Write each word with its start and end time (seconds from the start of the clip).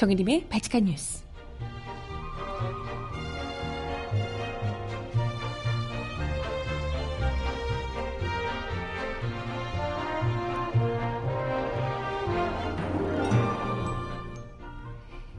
정혜림의 0.00 0.46
발칙한 0.48 0.86
뉴스. 0.86 1.22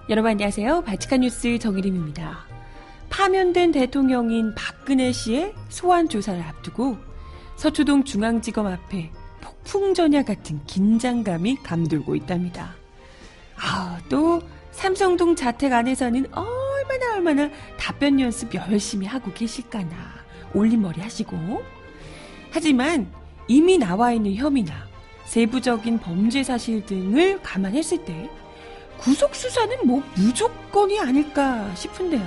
여러분 0.07 0.29
안녕하세요. 0.29 0.83
발칙한 0.83 1.21
뉴스 1.21 1.57
정혜림입니다. 1.57 2.45
파면된 3.09 3.71
대통령인 3.71 4.53
박근혜 4.53 5.11
씨의 5.11 5.55
소환 5.69 6.07
조사를 6.07 6.39
앞두고 6.39 6.97
서초동 7.55 8.03
중앙지검 8.03 8.67
앞에 8.67 9.09
폭풍전야 9.41 10.23
같은 10.23 10.63
긴장감이 10.67 11.55
감돌고 11.63 12.15
있답니다. 12.15 12.79
아, 14.11 14.17
또 14.17 14.41
삼성동 14.71 15.35
자택 15.37 15.71
안에서는 15.71 16.25
얼마나 16.33 17.15
얼마나 17.15 17.49
답변 17.77 18.19
연습 18.19 18.53
열심히 18.53 19.07
하고 19.07 19.31
계실까나 19.31 19.95
올림머리 20.53 20.99
하시고 20.99 21.63
하지만 22.51 23.09
이미 23.47 23.77
나와 23.77 24.11
있는 24.11 24.35
혐의나 24.35 24.73
세부적인 25.25 25.99
범죄 25.99 26.43
사실 26.43 26.85
등을 26.85 27.41
감안했을 27.41 28.03
때 28.03 28.29
구속 28.97 29.33
수사는 29.33 29.77
뭐 29.85 30.03
무조건이 30.15 30.99
아닐까 30.99 31.73
싶은데요. 31.75 32.21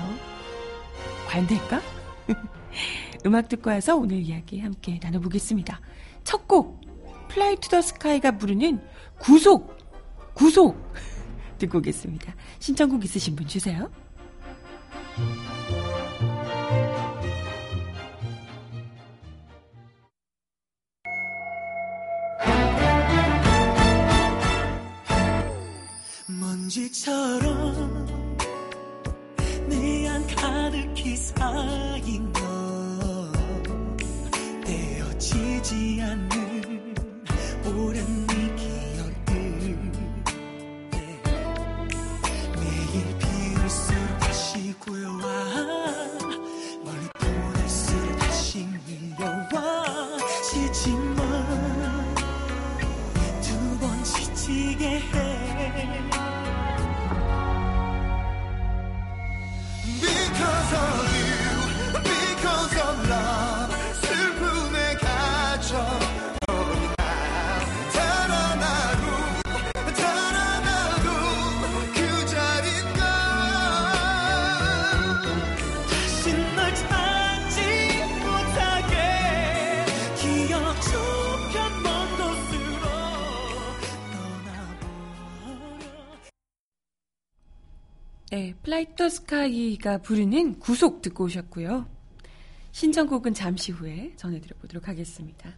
과연 1.29 1.47
될까? 1.47 1.81
음악 3.27 3.49
듣고 3.49 3.71
와서 3.71 3.95
오늘 3.95 4.17
이야기 4.17 4.59
함께 4.61 4.99
나눠보겠습니다. 5.03 5.81
첫 6.25 6.49
곡, 6.49 6.81
플라이 7.29 7.57
투 7.57 7.69
더 7.69 7.83
스카이가 7.83 8.39
부르는 8.39 8.81
구속! 9.19 9.77
구속! 10.35 10.77
듣고 11.59 11.79
오겠습니다. 11.79 12.35
신청곡 12.59 13.05
있으신 13.05 13.37
분 13.37 13.47
주세요. 13.47 13.91
먼지처럼 26.27 28.05
내 29.69 30.07
안 30.09 30.27
가득히 30.27 31.17
쌓인 31.17 32.33
너 32.33 33.33
떼어지지 34.65 36.01
않는 36.03 36.44
네, 88.35 88.53
플라이 88.65 88.90
투 88.90 88.98
더 88.98 89.09
스카이가 89.09 89.99
부르는 89.99 90.59
구속 90.59 91.03
듣고 91.03 91.27
오셨고요. 91.27 91.87
신청곡은 92.73 93.33
잠시 93.33 93.71
후에 93.71 94.13
전해드려보도록 94.17 94.89
하겠습니다. 94.89 95.57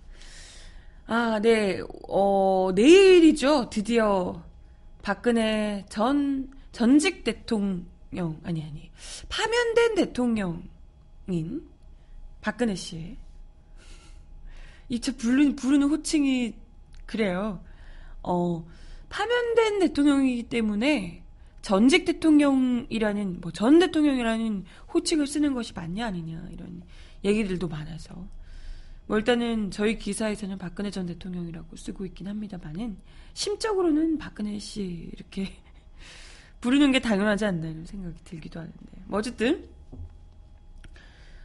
아, 1.07 1.41
네, 1.41 1.81
어, 2.07 2.73
내일이죠. 2.75 3.71
드디어 3.71 4.45
박근혜 5.01 5.87
전, 5.89 6.51
전직 6.71 7.25
대통령, 7.25 8.39
아니, 8.43 8.63
아니, 8.63 8.91
파면된 9.31 9.95
대통령인 9.95 10.69
박근혜 12.43 12.75
씨의 12.75 13.17
이저 14.91 15.17
부르는, 15.17 15.57
부르는 15.57 15.89
호칭이 15.89 16.53
그래요. 17.07 17.65
어, 18.23 18.67
파면된 19.09 19.79
대통령이기 19.79 20.43
때문에 20.51 21.23
전직 21.67 22.05
대통령이라는 22.05 23.41
뭐 23.41 23.51
전 23.51 23.81
대통령이라는 23.81 24.65
호칭을 24.95 25.27
쓰는 25.27 25.53
것이 25.53 25.73
맞냐 25.73 26.07
아니냐 26.07 26.47
이런 26.53 26.81
얘기들도 27.25 27.67
많아서 27.67 28.29
뭐 29.09 29.19
일단은 29.19 29.73
저희 29.73 29.99
기사에서는 29.99 30.59
박근혜 30.59 30.93
전 30.93 31.07
대통령이라고 31.07 31.75
쓰고 31.75 32.07
있긴 32.07 32.29
합니다만은 32.29 32.99
심적으로는 33.35 34.17
박근혜 34.17 34.61
씨 34.61 35.11
이렇게 35.13 35.55
부르는 36.63 36.93
게 36.93 37.01
당연하지 37.01 37.47
않나 37.47 37.67
이런 37.67 37.85
생각이 37.85 38.15
들기도 38.23 38.61
하는데 38.61 38.79
뭐 39.07 39.19
어쨌든 39.19 39.69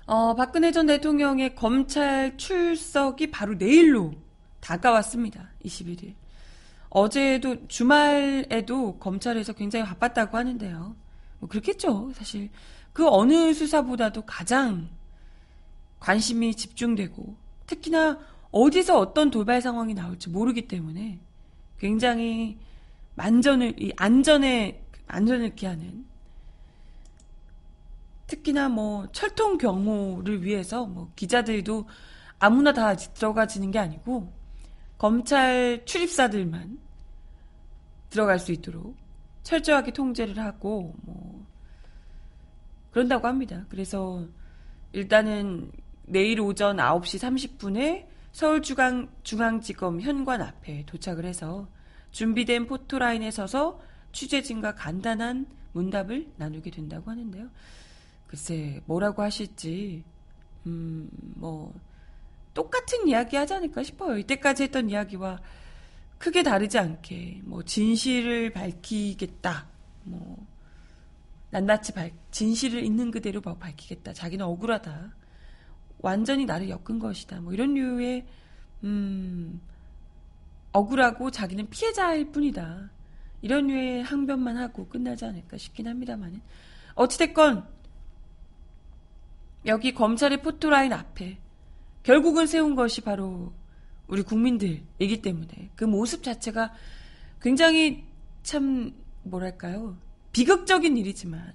어, 0.06 0.36
박근혜 0.36 0.72
전 0.72 0.86
대통령의 0.86 1.56
검찰 1.56 2.38
출석이 2.38 3.31
바로 3.31 3.56
내일로 3.56 4.14
다가왔습니다. 4.60 5.50
21일. 5.66 6.21
어제도 6.91 7.68
주말에도 7.68 9.00
검찰에서 9.00 9.53
굉장히 9.53 9.85
바빴다고 9.85 10.38
하는데요. 10.38 10.96
뭐 11.40 11.50
그렇겠죠. 11.50 12.12
사실 12.13 12.50
그 12.94 13.07
어느 13.07 13.53
수사보다도 13.53 14.24
가장 14.24 14.90
관심이 16.00 16.53
집중되고 16.53 17.35
특히나 17.66 18.19
어디서 18.51 19.00
어떤 19.00 19.31
돌발 19.31 19.62
상황이 19.62 19.94
나올지 19.94 20.30
모르기 20.30 20.68
때문에 20.68 21.19
굉장히 21.80 22.57
만전을 23.16 23.81
이 23.81 23.94
안전에 23.96 24.84
안전을 25.07 25.56
기하는 25.56 26.06
특히나 28.28 28.68
뭐 28.68 29.07
철통 29.13 29.57
경호를 29.57 30.44
위해서 30.44 30.85
뭐 30.85 31.09
기자들도 31.16 31.88
아무나 32.40 32.74
다 32.74 32.96
들어가지는 32.96 33.72
게 33.72 33.80
아니고 33.80 34.41
검찰 35.01 35.84
출입사들만 35.84 36.78
들어갈 38.12 38.38
수 38.38 38.51
있도록 38.51 38.95
철저하게 39.41 39.94
통제를 39.94 40.38
하고 40.38 40.94
뭐 41.01 41.44
그런다고 42.91 43.28
합니다. 43.28 43.66
그래서 43.69 44.28
일단은 44.91 45.72
내일 46.03 46.39
오전 46.39 46.78
9시 46.78 47.57
30분에 47.59 48.06
서울중앙지검 48.31 50.01
현관 50.01 50.44
앞에 50.44 50.85
도착을 50.85 51.25
해서 51.25 51.68
준비된 52.12 52.68
포토라인에 52.68 53.31
서서 53.31 53.81
취재진과 54.12 54.75
간단한 54.75 55.47
문답을 55.71 56.31
나누게 56.38 56.69
된다고 56.69 57.09
하는데요. 57.09 57.50
글쎄 58.27 58.83
뭐라고 58.86 59.24
하실지 59.24 60.04
음 60.68 61.09
뭐 61.42 61.74
똑같은 62.53 63.07
이야기 63.07 63.36
하지 63.36 63.53
않을까 63.53 63.83
싶어요. 63.83 64.18
이때까지 64.18 64.63
했던 64.63 64.89
이야기와 64.89 65.39
크게 66.18 66.44
다르지 66.44 66.77
않게 66.77 67.42
뭐 67.44 67.63
진실을 67.63 68.51
밝히겠다. 68.51 69.68
뭐 70.03 70.45
낱낱이 71.51 71.94
밝, 71.94 72.13
진실을 72.31 72.83
있는 72.83 73.12
그대로 73.12 73.42
막 73.42 73.59
밝히겠다. 73.59 74.13
자기는 74.13 74.45
억울하다. 74.45 75.15
완전히 76.00 76.45
나를 76.45 76.69
엮은 76.69 77.00
것이다. 77.00 77.42
뭐 77.42 77.53
이런 77.53 77.74
류의 77.74 78.25
음 78.83 79.62
억울하고 80.71 81.31
자기는 81.31 81.69
피해자일 81.69 82.31
뿐이다. 82.31 82.89
이런 83.42 83.68
류의 83.68 84.04
항변만 84.04 84.57
하고 84.57 84.88
끝나지 84.88 85.25
않을까 85.25 85.57
싶긴 85.57 85.88
합니다만은 85.88 86.42
어찌됐건 86.95 87.68
여기 89.65 89.94
검찰의 89.94 90.42
포토라인 90.42 90.94
앞에 90.94 91.38
결국은 92.03 92.48
세운 92.48 92.75
것이 92.75 93.01
바로 93.01 93.53
우리 94.07 94.24
국민들이기 94.24 95.21
때문에 95.21 95.69
그 95.75 95.86
모습 95.86 96.24
자체가 96.24 96.74
굉장히 97.42 98.03
참 98.44 98.94
뭐랄까요 99.24 99.98
비극적인 100.31 100.98
일이지만 100.98 101.53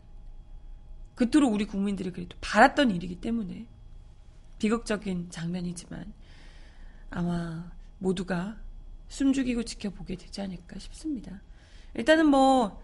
그토록 1.14 1.52
우리 1.52 1.64
국민들이 1.64 2.10
그래도 2.10 2.36
바랐던 2.40 2.90
일이기 2.90 3.16
때문에 3.16 3.66
비극적인 4.58 5.30
장면이지만 5.30 6.12
아마 7.10 7.70
모두가 7.98 8.56
숨죽이고 9.08 9.64
지켜보게 9.64 10.16
되지 10.16 10.40
않을까 10.42 10.78
싶습니다. 10.78 11.40
일단은 11.94 12.26
뭐 12.26 12.82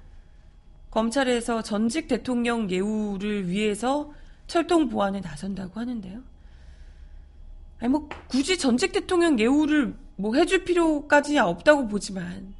검찰에서 0.90 1.62
전직 1.62 2.08
대통령 2.08 2.70
예우를 2.70 3.48
위해서 3.48 4.12
철통 4.46 4.88
보안에 4.88 5.20
나선다고 5.20 5.80
하는데요. 5.80 6.22
아니 7.82 7.90
뭐 7.90 8.08
굳이 8.28 8.56
전직 8.56 8.92
대통령 8.92 9.38
예우를 9.40 9.96
뭐 10.16 10.36
해줄 10.36 10.64
필요까지 10.64 11.36
없다고 11.38 11.88
보지만 11.88 12.54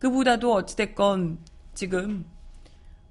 그보다도 0.00 0.52
어찌됐건 0.52 1.38
지금 1.74 2.24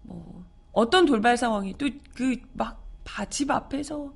뭐 0.04 0.44
어떤 0.74 1.06
돌발 1.06 1.38
상황이 1.38 1.74
또 1.78 1.88
그 2.14 2.36
막 2.56 2.82
집 3.30 3.50
앞에서 3.50 4.14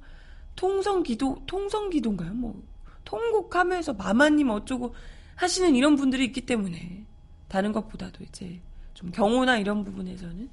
통성 0.56 1.03
기도 1.03 1.41
통성 1.47 1.89
기도인가요? 1.89 2.33
뭐 2.33 2.62
통곡하면서 3.06 3.94
마마님 3.94 4.50
어쩌고 4.50 4.94
하시는 5.35 5.75
이런 5.75 5.95
분들이 5.95 6.25
있기 6.25 6.45
때문에 6.45 7.06
다른 7.47 7.71
것보다도 7.71 8.23
이제 8.23 8.62
좀 8.94 9.12
경호나 9.12 9.57
이런 9.57 9.83
부분에서는 9.83 10.50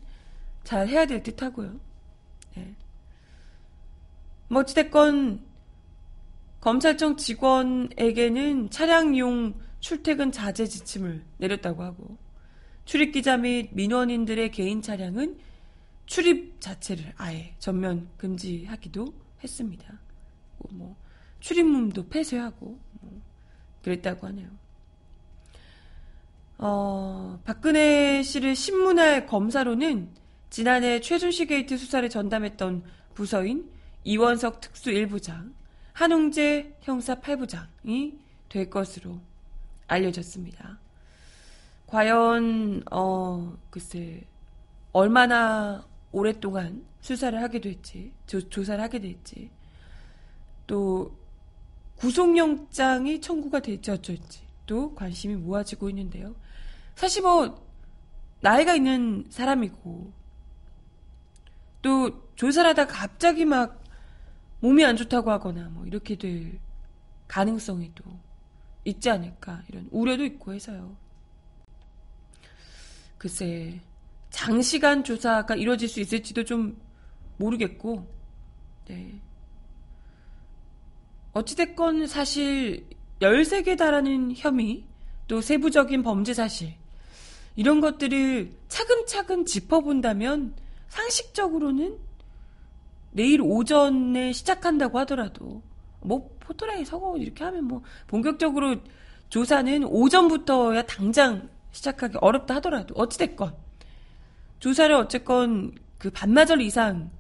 잘 0.65 0.89
해야 0.89 1.07
될 1.07 1.23
듯 1.23 1.43
하고요. 1.43 1.79
네. 2.57 2.75
뭐 4.49 4.63
어찌됐건 4.63 5.52
검찰청 6.63 7.17
직원에게는 7.17 8.71
차량 8.71 9.17
이용 9.17 9.53
출퇴근 9.81 10.31
자제 10.31 10.65
지침을 10.67 11.25
내렸다고 11.39 11.83
하고 11.83 12.17
출입기자 12.85 13.37
및 13.37 13.71
민원인들의 13.73 14.53
개인 14.53 14.81
차량은 14.81 15.39
출입 16.07 16.61
자체를 16.61 17.15
아예 17.17 17.57
전면 17.59 18.09
금지하기도 18.17 19.13
했습니다. 19.43 19.99
뭐 20.71 20.95
출입문도 21.41 22.09
폐쇄하고 22.09 22.79
뭐 23.01 23.23
그랬다고 23.83 24.29
하네요. 24.29 24.49
어, 26.59 27.41
박근혜 27.45 28.23
씨를 28.23 28.55
신문할 28.55 29.27
검사로는 29.27 30.11
지난해 30.49 31.01
최순실 31.01 31.49
게이트 31.49 31.77
수사를 31.77 32.09
전담했던 32.09 32.85
부서인 33.15 33.69
이원석 34.05 34.61
특수 34.61 34.91
1부장, 34.91 35.53
한웅재 35.93 36.79
형사 36.81 37.17
8부장이 37.17 38.19
될 38.49 38.71
것으로 38.71 39.19
알려졌습니다. 39.87 40.79
과연 41.87 42.83
어 42.91 43.57
글쎄 43.71 44.27
얼마나 44.93 45.87
오랫동안 46.11 46.85
수사를 47.01 47.41
하게 47.43 47.61
될지 47.61 48.13
조, 48.27 48.49
조사를 48.49 48.83
하게 48.83 49.01
될지 49.01 49.51
또 50.67 51.15
구속영장이 51.97 53.21
청구가 53.21 53.61
될지 53.61 53.91
어쩔지 53.91 54.41
또 54.67 54.95
관심이 54.95 55.35
모아지고 55.35 55.91
있는데요. 55.91 56.35
사실 56.95 57.23
뭐 57.23 57.63
나이가 58.41 58.75
있는 58.75 59.27
사람이고 59.29 60.13
또 61.83 62.33
조사를 62.37 62.69
하다가 62.71 62.93
갑자기 62.93 63.45
막 63.45 63.82
몸이 64.63 64.85
안 64.85 64.97
좋다고 64.97 65.31
하거나 65.31 65.69
뭐 65.71 65.85
이렇게 65.87 66.15
될 66.17 66.59
가능성이 67.27 67.91
또 67.97 68.05
있지 68.85 69.11
않을까 69.11 69.63
이런 69.69 69.89
우려도 69.91 70.25
있고 70.25 70.55
해서요. 70.55 70.97
글쎄 73.19 73.81
장시간 74.31 75.03
조사가 75.03 75.57
이루어질 75.57 75.89
수 75.89 76.01
있을지도 76.01 76.45
좀 76.45 76.81
모르겠고 77.39 78.07
네. 78.87 79.21
어찌됐건 81.33 82.07
사실 82.07 82.87
13개 83.21 83.77
달하는 83.77 84.33
혐의 84.37 84.85
또 85.27 85.41
세부적인 85.41 86.05
범죄 86.05 86.35
사실 86.35 86.75
이런 87.57 87.81
것들을 87.81 88.53
차근차근 88.69 89.45
짚어본다면 89.45 90.55
상식적으로는 90.89 91.99
내일 93.13 93.41
오전에 93.43 94.33
시작한다고 94.33 94.99
하더라도 95.01 95.63
뭐 96.01 96.37
포토라인 96.41 96.85
서고 96.85 97.17
이렇게 97.17 97.45
하면 97.45 97.65
뭐 97.65 97.83
본격적으로 98.07 98.77
조사는 99.29 99.85
오전부터야 99.85 100.83
당장 100.83 101.49
시작하기 101.71 102.19
어렵다 102.21 102.57
하더라도 102.57 102.95
어찌됐건 102.97 103.55
조사를 104.59 104.95
어쨌건 104.95 105.75
그 105.99 106.11
반나절 106.11 106.61
이상 106.61 107.11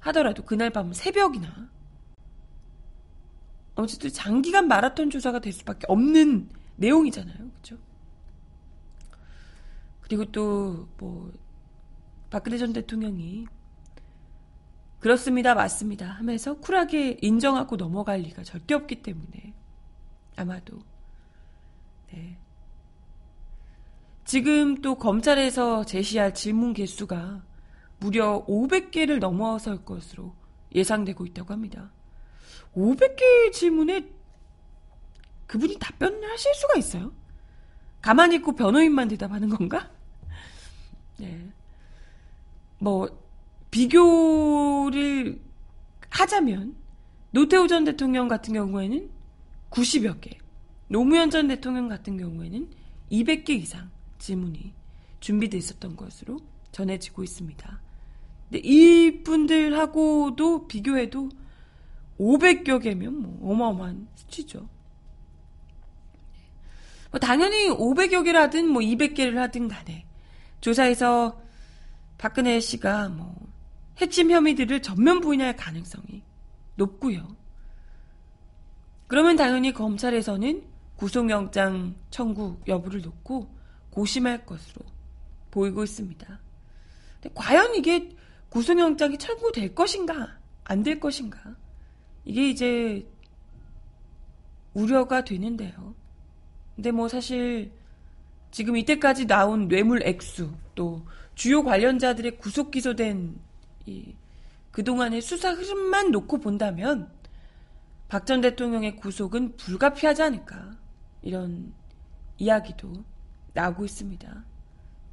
하더라도 0.00 0.44
그날 0.44 0.70
밤 0.70 0.92
새벽이나 0.92 1.68
어쨌든 3.74 4.10
장기간 4.10 4.68
마라톤 4.68 5.10
조사가 5.10 5.40
될 5.40 5.52
수밖에 5.52 5.86
없는 5.88 6.48
내용이잖아요. 6.76 7.38
그렇죠? 7.38 7.76
그리고 10.00 10.24
또 10.26 10.88
뭐 10.98 11.32
박근혜 12.32 12.56
전 12.56 12.72
대통령이 12.72 13.46
그렇습니다, 15.02 15.56
맞습니다 15.56 16.06
하면서 16.06 16.54
쿨하게 16.58 17.18
인정하고 17.22 17.76
넘어갈 17.76 18.20
리가 18.20 18.44
절대 18.44 18.72
없기 18.74 19.02
때문에 19.02 19.52
아마도 20.36 20.78
네. 22.12 22.38
지금 24.24 24.80
또 24.80 24.94
검찰에서 24.94 25.84
제시할 25.84 26.34
질문 26.34 26.72
개수가 26.72 27.42
무려 27.98 28.46
500개를 28.46 29.18
넘어설 29.18 29.84
것으로 29.84 30.36
예상되고 30.72 31.26
있다고 31.26 31.52
합니다. 31.52 31.90
500개의 32.76 33.50
질문에 33.52 34.08
그분이 35.48 35.78
답변을 35.80 36.30
하실 36.30 36.54
수가 36.54 36.78
있어요? 36.78 37.12
가만히 38.00 38.36
있고 38.36 38.54
변호인만 38.54 39.08
대답하는 39.08 39.48
건가? 39.48 39.90
네. 41.18 41.50
뭐, 42.78 43.21
비교를 43.72 45.40
하자면, 46.10 46.76
노태우 47.32 47.66
전 47.66 47.84
대통령 47.84 48.28
같은 48.28 48.54
경우에는 48.54 49.10
90여 49.70 50.20
개, 50.20 50.38
노무현 50.88 51.30
전 51.30 51.48
대통령 51.48 51.88
같은 51.88 52.18
경우에는 52.18 52.70
200개 53.10 53.50
이상 53.50 53.90
질문이 54.18 54.72
준비되어 55.20 55.58
있었던 55.58 55.96
것으로 55.96 56.38
전해지고 56.70 57.24
있습니다. 57.24 57.80
근데 58.50 58.58
이분들하고도 58.68 60.66
비교해도 60.68 61.30
500여 62.20 62.82
개면 62.82 63.22
뭐 63.22 63.52
어마어마한 63.52 64.06
수치죠. 64.14 64.68
뭐 67.10 67.18
당연히 67.18 67.68
500여 67.68 68.22
개라든 68.24 68.68
뭐 68.68 68.82
200개를 68.82 69.36
하든 69.36 69.68
간에 69.68 70.04
조사에서 70.60 71.40
박근혜 72.18 72.60
씨가 72.60 73.08
뭐 73.08 73.41
해침 74.00 74.30
혐의들을 74.30 74.82
전면 74.82 75.20
부인할 75.20 75.56
가능성이 75.56 76.22
높고요. 76.76 77.36
그러면 79.06 79.36
당연히 79.36 79.72
검찰에서는 79.72 80.62
구속영장 80.96 81.94
청구 82.10 82.56
여부를 82.66 83.02
놓고 83.02 83.54
고심할 83.90 84.46
것으로 84.46 84.84
보이고 85.50 85.82
있습니다. 85.84 86.40
과연 87.34 87.74
이게 87.74 88.16
구속영장이 88.48 89.18
청구될 89.18 89.74
것인가, 89.74 90.38
안 90.64 90.82
될 90.82 90.98
것인가, 90.98 91.56
이게 92.24 92.48
이제 92.48 93.06
우려가 94.74 95.22
되는데요. 95.24 95.94
근데 96.74 96.90
뭐 96.90 97.08
사실 97.08 97.72
지금 98.50 98.76
이때까지 98.76 99.26
나온 99.26 99.68
뇌물 99.68 100.02
액수 100.04 100.50
또 100.74 101.04
주요 101.34 101.62
관련자들의 101.62 102.38
구속 102.38 102.70
기소된 102.70 103.38
이 103.86 104.14
그동안의 104.70 105.20
수사 105.20 105.52
흐름만 105.52 106.10
놓고 106.10 106.38
본다면 106.38 107.10
박 108.08 108.26
전 108.26 108.40
대통령의 108.42 108.96
구속은 108.96 109.56
불가피하지 109.56 110.22
않을까 110.22 110.76
이런 111.22 111.72
이야기도 112.38 112.92
나오고 113.54 113.84
있습니다. 113.84 114.44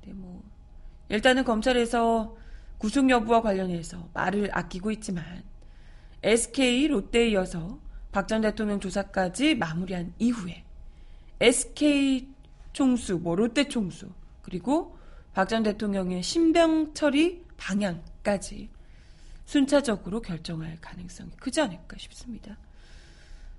네, 0.06 0.14
뭐 0.14 0.44
일단은 1.10 1.44
검찰에서 1.44 2.36
구속 2.78 3.10
여부와 3.10 3.42
관련해서 3.42 4.10
말을 4.14 4.50
아끼고 4.54 4.92
있지만 4.92 5.44
SK 6.24 6.88
롯데에 6.88 7.30
이어서 7.30 7.80
박 8.12 8.28
전 8.28 8.42
대통령 8.42 8.80
조사까지 8.80 9.56
마무리한 9.56 10.14
이후에 10.20 10.64
SK 11.40 12.28
총수, 12.74 13.20
뭐 13.20 13.36
롯데 13.36 13.68
총수, 13.68 14.10
그리고 14.42 14.98
박 15.34 15.48
전 15.48 15.64
대통령의 15.64 16.22
신병 16.24 16.94
처리 16.94 17.46
방향까지 17.60 18.70
순차적으로 19.46 20.22
결정할 20.22 20.78
가능성이 20.80 21.32
크지 21.38 21.62
않을까 21.62 21.98
싶습니다. 21.98 22.58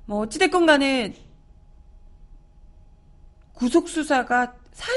뭐 0.07 0.21
어찌됐건 0.21 0.67
간에 0.67 1.15
구속수사가 3.55 4.57
상, 4.73 4.95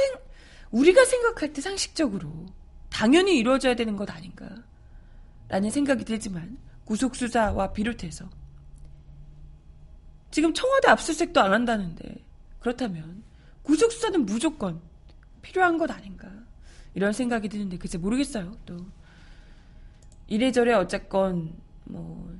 우리가 0.71 1.03
생각할 1.05 1.53
때 1.53 1.61
상식적으로 1.61 2.45
당연히 2.89 3.37
이루어져야 3.37 3.75
되는 3.75 3.95
것 3.95 4.09
아닌가 4.09 4.47
라는 5.49 5.69
생각이 5.69 6.05
들지만 6.05 6.57
구속수사와 6.85 7.73
비롯해서 7.73 8.29
지금 10.31 10.53
청와대 10.53 10.89
압수수색도 10.89 11.41
안 11.41 11.53
한다는데 11.53 12.23
그렇다면 12.59 13.23
구속수사는 13.63 14.25
무조건 14.25 14.81
필요한 15.41 15.77
것 15.77 15.91
아닌가 15.91 16.42
이런 16.95 17.13
생각이 17.13 17.49
드는데 17.49 17.77
글쎄 17.77 17.97
모르겠어요. 17.97 18.57
또 18.65 18.77
이래저래 20.27 20.73
어쨌건 20.73 21.53
뭐 21.85 22.37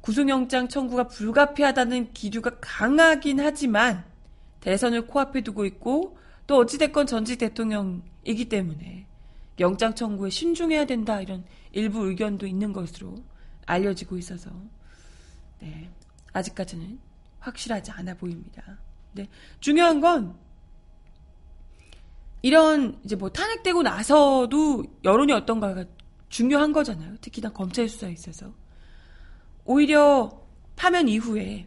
구속영장 0.00 0.68
청구가 0.68 1.08
불가피하다는 1.08 2.12
기류가 2.12 2.58
강하긴 2.60 3.40
하지만 3.40 4.04
대선을 4.60 5.06
코앞에 5.06 5.42
두고 5.42 5.64
있고 5.66 6.18
또 6.46 6.56
어찌됐건 6.58 7.06
전직 7.06 7.38
대통령이기 7.38 8.48
때문에 8.48 9.06
영장 9.60 9.94
청구에 9.94 10.30
신중해야 10.30 10.86
된다 10.86 11.20
이런 11.20 11.44
일부 11.72 12.06
의견도 12.06 12.46
있는 12.46 12.72
것으로 12.72 13.16
알려지고 13.66 14.16
있어서 14.16 14.50
네, 15.60 15.90
아직까지는 16.32 16.98
확실하지 17.40 17.90
않아 17.90 18.14
보입니다. 18.14 18.78
네, 19.12 19.28
중요한 19.60 20.00
건 20.00 20.36
이런 22.42 22.98
이제 23.04 23.16
뭐 23.16 23.30
탄핵되고 23.30 23.82
나서도 23.82 24.84
여론이 25.04 25.32
어떤가가 25.32 25.84
중요한 26.28 26.72
거잖아요. 26.72 27.16
특히나 27.20 27.50
검찰 27.50 27.88
수사에 27.88 28.12
있어서 28.12 28.52
오히려 29.64 30.30
파면 30.76 31.08
이후에 31.08 31.66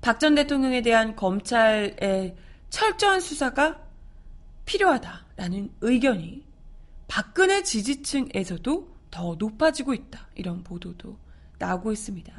박 0.00 0.18
전 0.18 0.34
대통령에 0.34 0.82
대한 0.82 1.16
검찰의 1.16 2.36
철저한 2.70 3.20
수사가 3.20 3.80
필요하다라는 4.66 5.70
의견이 5.80 6.44
박근혜 7.08 7.62
지지층에서도 7.62 8.94
더 9.10 9.36
높아지고 9.38 9.94
있다. 9.94 10.28
이런 10.34 10.62
보도도 10.64 11.16
나오고 11.58 11.92
있습니다. 11.92 12.32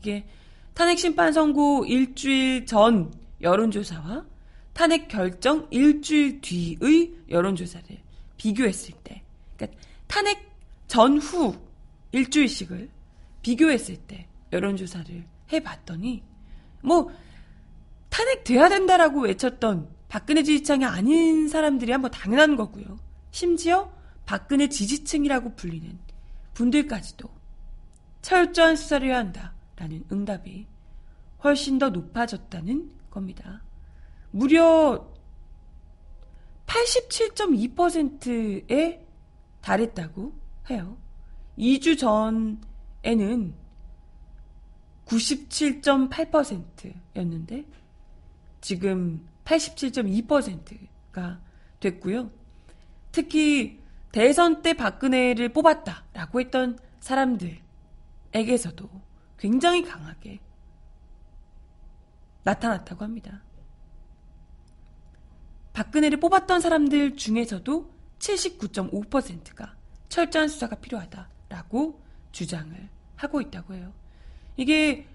이게 0.00 0.26
탄핵 0.74 0.98
심판 0.98 1.32
선고 1.32 1.84
일주일 1.86 2.66
전 2.66 3.12
여론조사와 3.40 4.24
탄핵 4.78 5.08
결정 5.08 5.66
일주일 5.72 6.40
뒤의 6.40 7.12
여론조사를 7.28 7.98
비교했을 8.36 8.94
때, 9.02 9.24
그러니까 9.56 9.76
탄핵 10.06 10.56
전후 10.86 11.52
일주일씩을 12.12 12.88
비교했을 13.42 13.96
때 13.96 14.28
여론조사를 14.52 15.26
해봤더니, 15.52 16.22
뭐, 16.80 17.10
탄핵돼야 18.08 18.68
된다라고 18.68 19.22
외쳤던 19.22 19.88
박근혜 20.08 20.44
지지층이 20.44 20.84
아닌 20.84 21.48
사람들이 21.48 21.90
한번 21.90 22.12
당연한 22.12 22.54
거고요. 22.54 23.00
심지어 23.32 23.92
박근혜 24.26 24.68
지지층이라고 24.68 25.56
불리는 25.56 25.98
분들까지도 26.54 27.28
철저한 28.22 28.76
수사를 28.76 29.08
해야 29.08 29.18
한다라는 29.18 30.04
응답이 30.12 30.68
훨씬 31.42 31.80
더 31.80 31.88
높아졌다는 31.88 32.92
겁니다. 33.10 33.62
무려 34.30 35.06
87.2%에 36.66 39.06
달했다고 39.60 40.32
해요. 40.70 40.96
2주 41.58 41.98
전에는 41.98 43.54
97.8%였는데 45.06 47.64
지금 48.60 49.26
87.2%가 49.44 51.40
됐고요. 51.80 52.30
특히 53.12 53.80
대선 54.12 54.62
때 54.62 54.74
박근혜를 54.74 55.48
뽑았다라고 55.50 56.40
했던 56.40 56.78
사람들에게서도 57.00 58.88
굉장히 59.38 59.82
강하게 59.82 60.40
나타났다고 62.42 63.04
합니다. 63.04 63.42
박근혜를 65.78 66.18
뽑았던 66.18 66.60
사람들 66.60 67.14
중에서도 67.14 67.88
79.5%가 68.18 69.76
철저한 70.08 70.48
수사가 70.48 70.74
필요하다라고 70.74 72.02
주장을 72.32 72.88
하고 73.14 73.40
있다고 73.40 73.74
해요. 73.74 73.92
이게 74.56 75.06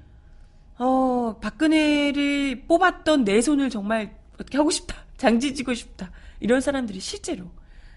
어, 0.77 1.38
박근혜를 1.41 2.63
뽑았던 2.65 3.25
내 3.25 3.41
손을 3.41 3.70
정말 3.70 4.17
어떻게 4.36 4.58
하고 4.58 4.70
싶다. 4.72 5.03
장지지고 5.17 5.74
싶다. 5.74 6.12
이런 6.39 6.62
사람들이 6.62 7.01
실제로 7.01 7.51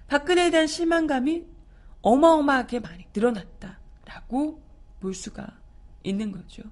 박근혜에 0.08 0.50
대한 0.50 0.66
실망감이 0.66 1.44
어마어마하게 2.02 2.80
많이 2.80 3.04
늘어났다라고 3.14 4.61
볼 4.99 5.14
수가 5.14 5.46
있는 6.02 6.32
거죠. 6.32 6.64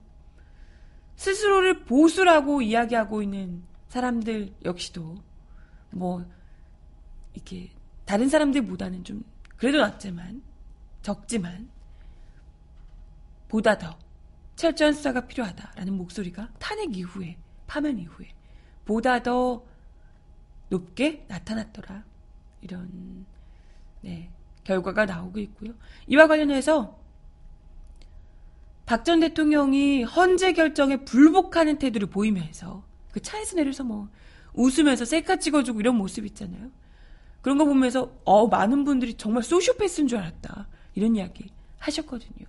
스스로를 1.14 1.84
보수라고 1.84 2.62
이야기하고 2.62 3.22
있는 3.22 3.62
사람들 3.90 4.54
역시도 4.64 5.22
뭐 5.94 6.24
이렇게 7.32 7.70
다른 8.04 8.28
사람들보다는 8.28 9.04
좀 9.04 9.24
그래도 9.56 9.78
낫지만 9.78 10.42
적지만 11.02 11.68
보다 13.48 13.78
더 13.78 13.98
철저한 14.56 14.94
수사가 14.94 15.26
필요하다라는 15.26 15.94
목소리가 15.94 16.48
탄핵 16.58 16.96
이후에 16.96 17.36
파면 17.66 17.98
이후에 17.98 18.28
보다 18.84 19.22
더 19.22 19.64
높게 20.68 21.24
나타났더라 21.28 22.04
이런 22.60 23.26
네, 24.00 24.30
결과가 24.64 25.06
나오고 25.06 25.38
있고요. 25.40 25.72
이와 26.06 26.26
관련해서 26.26 26.98
박 28.86 29.04
전 29.04 29.20
대통령이 29.20 30.02
헌재 30.02 30.52
결정에 30.52 31.04
불복하는 31.04 31.78
태도를 31.78 32.08
보이면서 32.08 32.84
그 33.12 33.20
차에서 33.22 33.56
내려서 33.56 33.82
뭐 33.84 34.08
웃으면서 34.54 35.04
셀카 35.04 35.36
찍어주고 35.36 35.80
이런 35.80 35.96
모습 35.96 36.24
있잖아요. 36.26 36.70
그런 37.42 37.58
거 37.58 37.64
보면서 37.64 38.10
어 38.24 38.46
많은 38.46 38.84
분들이 38.84 39.14
정말 39.14 39.42
소시오패스인 39.42 40.08
줄 40.08 40.18
알았다 40.18 40.66
이런 40.94 41.14
이야기 41.16 41.50
하셨거든요. 41.78 42.46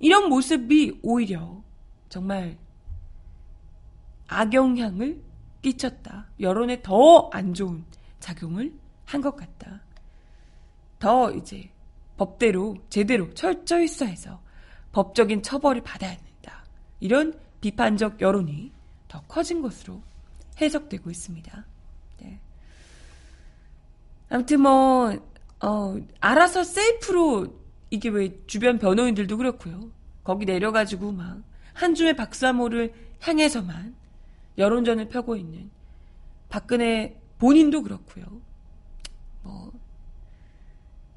이런 0.00 0.28
모습이 0.28 0.98
오히려 1.02 1.62
정말 2.08 2.58
악영향을 4.28 5.22
끼쳤다. 5.62 6.26
여론에 6.40 6.82
더 6.82 7.30
안 7.32 7.54
좋은 7.54 7.84
작용을 8.18 8.72
한 9.04 9.20
것 9.20 9.36
같다. 9.36 9.80
더 10.98 11.30
이제 11.32 11.70
법대로 12.16 12.76
제대로 12.88 13.32
철저히 13.34 13.86
수사해서 13.86 14.40
법적인 14.92 15.42
처벌을 15.42 15.82
받아야 15.82 16.16
된다. 16.16 16.64
이런 17.00 17.38
비판적 17.60 18.20
여론이 18.20 18.72
더 19.08 19.20
커진 19.22 19.60
것으로 19.62 20.02
해석되고 20.62 21.10
있습니다. 21.10 21.64
네. 22.20 22.40
아무튼 24.28 24.60
뭐 24.60 25.12
어, 25.60 25.96
알아서 26.20 26.64
셀프로 26.64 27.60
이게 27.90 28.08
왜 28.08 28.38
주변 28.46 28.78
변호인들도 28.78 29.36
그렇고요. 29.36 29.90
거기 30.24 30.44
내려가지고 30.46 31.12
막 31.12 31.52
한 31.74 31.94
줌의 31.94 32.16
박사모를 32.16 32.92
향해서만 33.20 33.94
여론전을 34.58 35.08
펴고 35.08 35.36
있는 35.36 35.70
박근혜 36.48 37.20
본인도 37.38 37.82
그렇고요. 37.82 38.24
뭐 39.42 39.72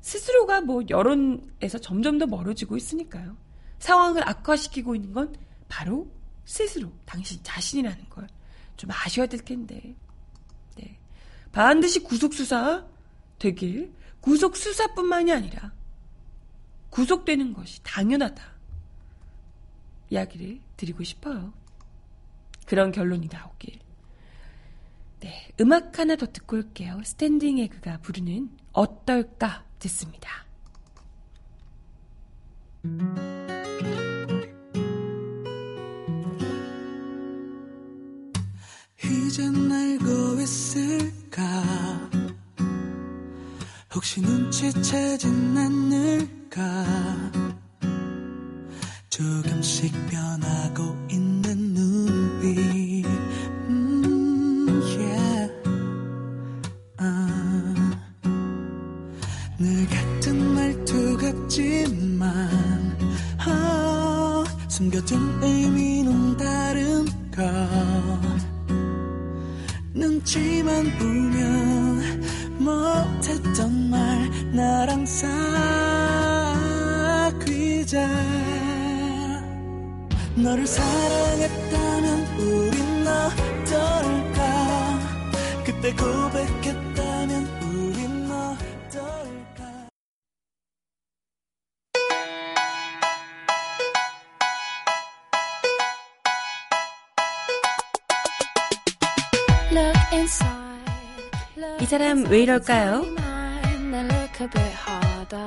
스스로가 0.01 0.61
뭐 0.61 0.83
여론에서 0.89 1.79
점점 1.79 2.17
더 2.17 2.25
멀어지고 2.25 2.77
있으니까요. 2.77 3.35
상황을 3.79 4.27
악화시키고 4.27 4.95
있는 4.95 5.13
건 5.13 5.35
바로 5.67 6.07
스스로 6.45 6.91
당신 7.05 7.39
자신이라는 7.43 8.09
걸 8.09 8.27
좀 8.77 8.91
아셔야 8.91 9.25
될 9.27 9.39
텐데. 9.41 9.96
네. 10.75 10.98
반드시 11.51 12.00
구속수사 12.03 12.86
되길 13.39 13.94
구속수사뿐만이 14.22 15.32
아니라 15.32 15.74
구속되는 16.89 17.53
것이 17.53 17.82
당연하다. 17.84 18.44
이야기를 20.10 20.60
드리고 20.77 21.03
싶어요. 21.03 21.53
그런 22.65 22.91
결론이 22.91 23.27
나오길. 23.32 23.79
네, 25.20 25.50
음악 25.60 26.00
하나 26.00 26.15
더 26.15 26.25
듣고 26.25 26.58
올게요. 26.58 27.01
스탠딩 27.03 27.60
에그가 27.60 28.00
부르는 28.00 28.50
어떨까 28.74 29.65
듣습니다. 29.79 30.46
이젠 39.35 39.69
알고 39.69 40.39
있을까 40.39 41.43
혹시 43.93 44.21
눈치채진 44.21 45.57
않을까 45.57 46.85
조금씩 49.09 49.91
변하고 50.07 50.95
있는 51.11 51.73
눈빛 51.73 53.05
음, 53.67 54.81
yeah. 54.97 55.51
아. 56.95 58.07
늘 59.59 59.85
같은 59.89 60.53
말투 60.53 61.17
같지만 61.17 62.31
아, 63.39 64.45
숨겨둔 64.69 65.43
의미는 65.43 66.37
다른 66.37 67.05
것 67.31 68.14
눈치만 70.05 70.85
보면 71.00 72.21
못했던 72.59 73.89
말 73.89 74.29
나랑 74.51 75.03
사귀자. 75.03 75.27
너를 80.35 80.67
사랑했다면 80.67 82.38
우린 82.38 83.07
어떨까? 83.07 85.00
그때 85.65 85.91
고백했다 85.95 86.84
이 101.85 101.87
사람 101.87 102.25
왜 102.31 102.41
이럴까요? 102.41 103.03
mine, 103.03 103.91
then 103.91 104.07
look 104.07 104.41
a 104.41 104.47
bit 104.49 104.73
harder. 104.73 105.45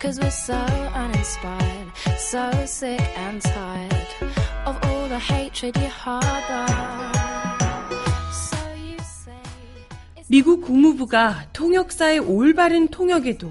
Cause 0.00 0.20
we're 0.20 0.30
so 0.30 0.54
uninspired, 0.94 1.90
so 2.16 2.48
sick 2.66 3.02
and 3.18 3.42
tired 3.42 4.06
of 4.64 4.78
all 4.86 5.08
the 5.08 5.18
hatred 5.18 5.76
you 5.76 5.88
harbor. 5.90 6.70
So 8.30 8.56
you 8.76 8.94
say 9.00 9.34
it's 10.16 10.28
미국 10.28 10.60
국무부가 10.62 11.46
통역사의 11.52 12.20
올바른 12.20 12.86
통역에도 12.86 13.50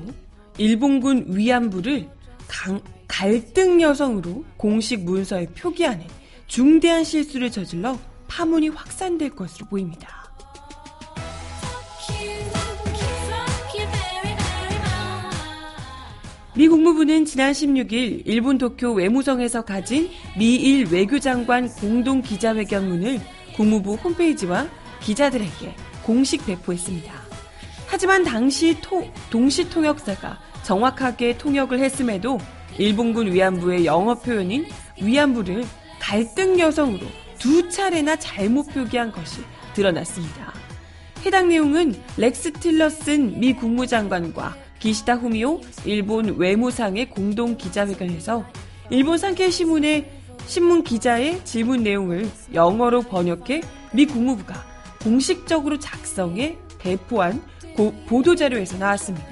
일본군 0.58 1.26
위안부를 1.36 2.08
강- 2.48 2.80
갈등 3.10 3.82
여성으로 3.82 4.46
공식 4.56 5.04
문서에 5.04 5.48
표기하는 5.48 6.06
중대한 6.48 7.04
실수를 7.04 7.52
저질러 7.52 8.00
파문이 8.30 8.70
확산될 8.70 9.32
것으로 9.32 9.66
보입니다. 9.66 10.25
미 16.56 16.68
국무부는 16.70 17.26
지난 17.26 17.52
16일 17.52 18.22
일본 18.26 18.58
도쿄 18.58 18.94
외무성에서 18.94 19.64
가진 19.66 20.10
미일 20.38 20.86
외교장관 20.90 21.68
공동 21.70 22.22
기자회견문을 22.22 23.20
국무부 23.56 23.96
홈페이지와 23.96 24.66
기자들에게 25.02 25.76
공식 26.04 26.46
배포했습니다. 26.46 27.14
하지만 27.88 28.24
당시 28.24 28.78
토- 28.82 29.06
동시 29.30 29.70
통역사가 29.70 30.40
정확하게 30.64 31.38
통역을 31.38 31.80
했음에도 31.80 32.40
일본군 32.78 33.34
위안부의 33.34 33.86
영어 33.86 34.16
표현인 34.16 34.66
위안부를 35.02 35.66
갈등 36.00 36.58
여성으로 36.60 37.06
두 37.38 37.70
차례나 37.70 38.16
잘못 38.16 38.68
표기한 38.74 39.12
것이 39.12 39.42
드러났습니다. 39.74 40.54
해당 41.26 41.50
내용은 41.50 41.96
렉스 42.18 42.54
틸러슨 42.54 43.40
미 43.40 43.54
국무장관과 43.54 44.56
기시다 44.86 45.16
후미오 45.16 45.62
일본 45.84 46.38
외무상의 46.38 47.10
공동 47.10 47.58
기자회견에서 47.58 48.46
일본 48.92 49.18
산케이 49.18 49.50
신문의 49.50 50.12
신문 50.46 50.84
기자의 50.84 51.44
질문 51.44 51.82
내용을 51.82 52.30
영어로 52.54 53.02
번역해 53.02 53.62
미 53.94 54.06
국무부가 54.06 54.64
공식적으로 55.02 55.80
작성해 55.80 56.58
배포한 56.78 57.42
고- 57.76 57.96
보도자료에서 58.06 58.78
나왔습니다. 58.78 59.28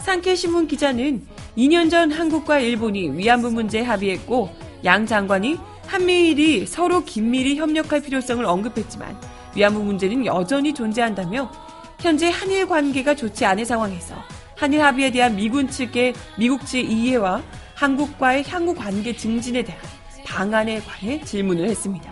산케이 0.00 0.36
신문 0.36 0.68
기자는 0.68 1.26
2년 1.56 1.90
전 1.90 2.12
한국과 2.12 2.58
일본이 2.58 3.08
위안부 3.16 3.52
문제에 3.52 3.80
합의했고 3.80 4.50
양 4.84 5.06
장관이 5.06 5.56
한미일이 5.86 6.66
서로 6.66 7.02
긴밀히 7.02 7.56
협력할 7.56 8.02
필요성을 8.02 8.44
언급했지만 8.44 9.18
위안부 9.56 9.82
문제는 9.82 10.26
여전히 10.26 10.74
존재한다며 10.74 11.50
현재 11.98 12.28
한일 12.28 12.68
관계가 12.68 13.14
좋지 13.14 13.46
않은 13.46 13.64
상황에서 13.64 14.35
한일 14.56 14.82
합의에 14.82 15.10
대한 15.10 15.36
미군 15.36 15.68
측의 15.68 16.14
미국 16.38 16.66
측 16.66 16.78
이해와 16.78 17.42
한국과의 17.74 18.44
향후 18.48 18.74
관계 18.74 19.14
증진에 19.14 19.62
대한 19.62 19.80
방안에 20.24 20.80
관해 20.80 21.20
질문을 21.20 21.68
했습니다. 21.68 22.10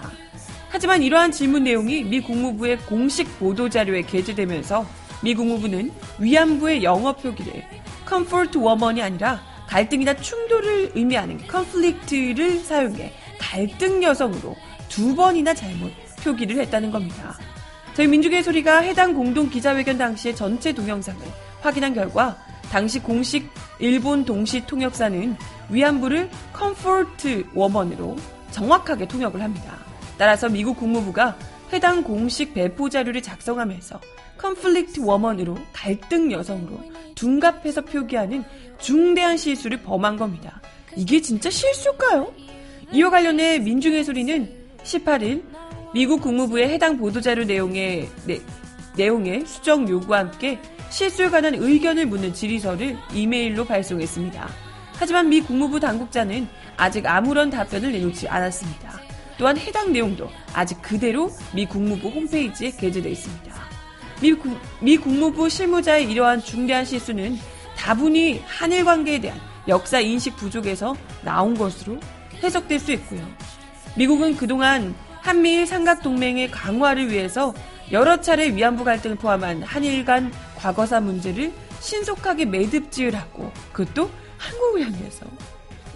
하지만 0.68 1.02
이러한 1.02 1.32
질문 1.32 1.64
내용이 1.64 2.04
미 2.04 2.20
국무부의 2.20 2.78
공식 2.80 3.38
보도 3.38 3.68
자료에 3.68 4.02
게재되면서 4.02 4.86
미 5.22 5.34
국무부는 5.34 5.90
위안부의 6.18 6.84
영어 6.84 7.14
표기를 7.14 7.64
comfort 8.06 8.58
woman이 8.58 9.00
아니라 9.00 9.40
갈등이나 9.66 10.14
충돌을 10.14 10.92
의미하는 10.94 11.38
conflict를 11.50 12.58
사용해 12.58 13.12
갈등 13.38 14.02
여성으로 14.02 14.54
두 14.88 15.16
번이나 15.16 15.54
잘못 15.54 15.90
표기를 16.22 16.58
했다는 16.58 16.90
겁니다. 16.90 17.38
저희 17.94 18.06
민중의 18.06 18.42
소리가 18.42 18.80
해당 18.80 19.14
공동 19.14 19.48
기자회견 19.48 19.96
당시의 19.96 20.36
전체 20.36 20.72
동영상을 20.72 21.20
확인한 21.64 21.94
결과 21.94 22.36
당시 22.70 22.98
공식 22.98 23.48
일본 23.78 24.24
동시 24.24 24.66
통역사는 24.66 25.36
위안부를 25.70 26.28
comfort 26.56 27.44
woman으로 27.56 28.16
정확하게 28.50 29.08
통역을 29.08 29.40
합니다. 29.40 29.76
따라서 30.18 30.48
미국 30.48 30.76
국무부가 30.76 31.36
해당 31.72 32.02
공식 32.02 32.52
배포 32.52 32.90
자료를 32.90 33.22
작성하면서 33.22 34.00
conflict 34.38 35.00
woman으로 35.00 35.56
갈등 35.72 36.30
여성으로 36.30 36.80
둔갑해서 37.14 37.82
표기하는 37.82 38.44
중대한 38.78 39.38
실수를 39.38 39.80
범한 39.82 40.16
겁니다. 40.18 40.60
이게 40.96 41.20
진짜 41.20 41.48
실수일까요? 41.48 42.32
이와 42.92 43.10
관련해 43.10 43.60
민중의 43.60 44.04
소리는 44.04 44.52
18일 44.84 45.42
미국 45.94 46.20
국무부의 46.20 46.68
해당 46.68 46.98
보도자료 46.98 47.44
내용의, 47.44 48.08
내, 48.26 48.40
내용의 48.96 49.46
수정 49.46 49.88
요구와 49.88 50.20
함께 50.20 50.60
실수에 50.90 51.28
관한 51.28 51.54
의견을 51.54 52.06
묻는 52.06 52.32
질의서를 52.32 52.96
이메일로 53.12 53.64
발송했습니다. 53.64 54.48
하지만 54.96 55.28
미 55.28 55.40
국무부 55.40 55.80
당국자는 55.80 56.46
아직 56.76 57.06
아무런 57.06 57.50
답변을 57.50 57.92
내놓지 57.92 58.28
않았습니다. 58.28 59.00
또한 59.36 59.58
해당 59.58 59.92
내용도 59.92 60.30
아직 60.52 60.80
그대로 60.80 61.30
미 61.52 61.66
국무부 61.66 62.08
홈페이지에 62.08 62.70
게재되어 62.70 63.10
있습니다. 63.10 63.54
미, 64.20 64.32
국, 64.32 64.56
미 64.80 64.96
국무부 64.96 65.48
실무자의 65.48 66.10
이러한 66.10 66.40
중대한 66.40 66.84
실수는 66.84 67.36
다분히 67.76 68.42
한일 68.46 68.84
관계에 68.84 69.20
대한 69.20 69.38
역사 69.66 69.98
인식 69.98 70.36
부족에서 70.36 70.94
나온 71.22 71.54
것으로 71.56 71.98
해석될 72.42 72.78
수 72.78 72.92
있고요. 72.92 73.26
미국은 73.96 74.36
그동안 74.36 74.94
한미일 75.20 75.66
삼각동맹의 75.66 76.50
강화를 76.50 77.10
위해서 77.10 77.54
여러 77.92 78.20
차례 78.20 78.54
위안부 78.54 78.84
갈등을 78.84 79.16
포함한 79.16 79.62
한일 79.62 80.04
간 80.04 80.32
과거사 80.56 81.00
문제를 81.00 81.52
신속하게 81.80 82.46
매듭지으라고 82.46 83.52
그것도 83.72 84.10
한국을 84.38 84.82
향해서 84.86 85.26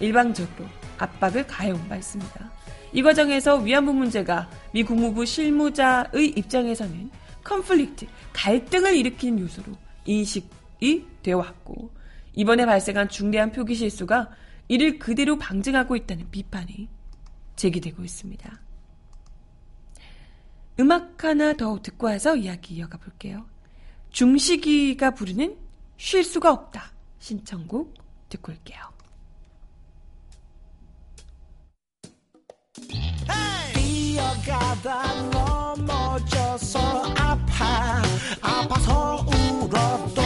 일방적으로 0.00 0.68
압박을 0.98 1.46
가해온 1.46 1.88
바 1.88 1.96
있습니다. 1.96 2.50
이 2.92 3.02
과정에서 3.02 3.56
위안부 3.56 3.92
문제가 3.92 4.48
미 4.72 4.82
국무부 4.82 5.24
실무자의 5.24 6.34
입장에서는 6.36 7.10
컨플릭트, 7.44 8.06
갈등을 8.32 8.96
일으키는 8.96 9.40
요소로 9.40 9.72
인식이 10.04 11.06
되어 11.22 11.38
왔고 11.38 11.90
이번에 12.34 12.66
발생한 12.66 13.08
중대한 13.08 13.52
표기 13.52 13.74
실수가 13.74 14.30
이를 14.68 14.98
그대로 14.98 15.38
방증하고 15.38 15.96
있다는 15.96 16.30
비판이 16.30 16.88
제기되고 17.56 18.04
있습니다. 18.04 18.67
음악 20.80 21.24
하나 21.24 21.52
더 21.54 21.80
듣고 21.82 22.06
와서 22.06 22.36
이야기 22.36 22.74
이어가 22.74 22.98
볼게요. 22.98 23.46
중식이가 24.10 25.12
부르는 25.12 25.56
쉴 25.96 26.22
수가 26.22 26.52
없다. 26.52 26.92
신청곡 27.18 27.94
듣고 28.28 28.52
올게요. 28.52 28.78
뛰어가다 33.74 35.30
넘어져서 35.30 36.78
아파 37.16 38.02
아파서 38.40 39.26
울어도 39.26 40.22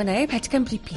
정은아의 0.00 0.26
바칙한 0.26 0.64
브리핑. 0.64 0.96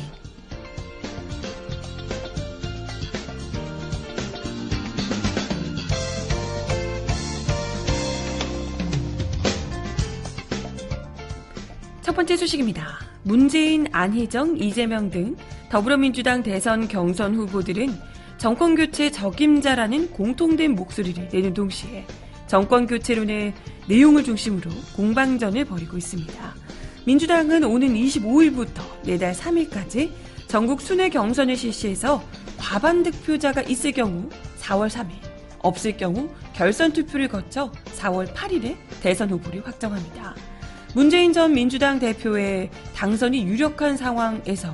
첫 12.01 12.15
번째 12.15 12.37
소식입니다. 12.37 12.99
문재인, 13.23 13.87
안희정, 13.91 14.57
이재명 14.57 15.09
등 15.09 15.35
더불어민주당 15.69 16.43
대선 16.43 16.87
경선 16.87 17.35
후보들은 17.35 17.89
정권 18.37 18.75
교체 18.75 19.09
적임자라는 19.11 20.11
공통된 20.11 20.75
목소리를 20.75 21.29
내는 21.31 21.53
동시에 21.53 22.05
정권 22.47 22.87
교체론의 22.87 23.53
내용을 23.87 24.23
중심으로 24.23 24.69
공방전을 24.95 25.65
벌이고 25.65 25.97
있습니다. 25.97 26.72
민주당은 27.05 27.63
오는 27.63 27.93
25일부터 27.93 28.81
내달 29.03 29.33
3일까지 29.33 30.11
전국 30.47 30.81
순회 30.81 31.09
경선을 31.09 31.55
실시해서 31.57 32.23
과반 32.57 33.03
득표자가 33.03 33.61
있을 33.63 33.91
경우 33.91 34.29
4월 34.61 34.89
3일, 34.89 35.09
없을 35.59 35.97
경우 35.97 36.29
결선 36.53 36.93
투표를 36.93 37.27
거쳐 37.27 37.71
4월 37.97 38.33
8일에 38.33 38.75
대선 39.01 39.29
후보를 39.31 39.65
확정합니다. 39.65 40.35
문재인 40.95 41.33
전 41.33 41.53
민주당 41.53 41.99
대표의 41.99 42.69
당선이 42.95 43.43
유력한 43.45 43.97
상황에서 43.97 44.73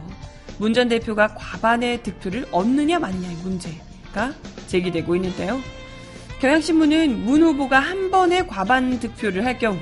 문 0.59 0.73
전 0.73 0.89
대표가 0.89 1.29
과반의 1.35 2.03
득표를 2.03 2.45
얻느냐 2.51 2.99
마느냐의 2.99 3.35
문제가 3.37 4.33
제기되고 4.67 5.15
있는데요. 5.15 5.59
경향신문은 6.41 7.25
문 7.25 7.41
후보가 7.41 7.79
한 7.79 8.11
번에 8.11 8.45
과반 8.45 8.99
득표를 8.99 9.45
할 9.45 9.57
경우 9.57 9.77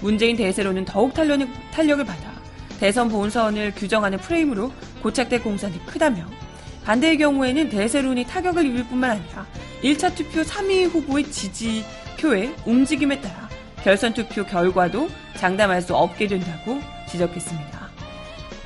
문재인 0.00 0.36
대세로는 0.36 0.84
더욱 0.84 1.14
탄력을, 1.14 1.46
탄력을 1.72 2.04
받아 2.04 2.32
대선 2.78 3.08
본선을 3.08 3.74
규정하는 3.74 4.18
프레임으로 4.18 4.72
고착될 5.02 5.42
공산이 5.42 5.84
크다며 5.86 6.24
반대의 6.84 7.18
경우에는 7.18 7.68
대세론이 7.68 8.24
타격을 8.24 8.64
입을 8.66 8.84
뿐만 8.84 9.10
아니라 9.10 9.46
1차 9.82 10.14
투표 10.14 10.42
3위 10.42 10.88
후보의 10.88 11.30
지지표의 11.30 12.54
움직임에 12.64 13.20
따라 13.20 13.48
결선 13.82 14.14
투표 14.14 14.44
결과도 14.44 15.08
장담할 15.36 15.82
수 15.82 15.94
없게 15.94 16.26
된다고 16.26 16.80
지적했습니다. 17.10 17.88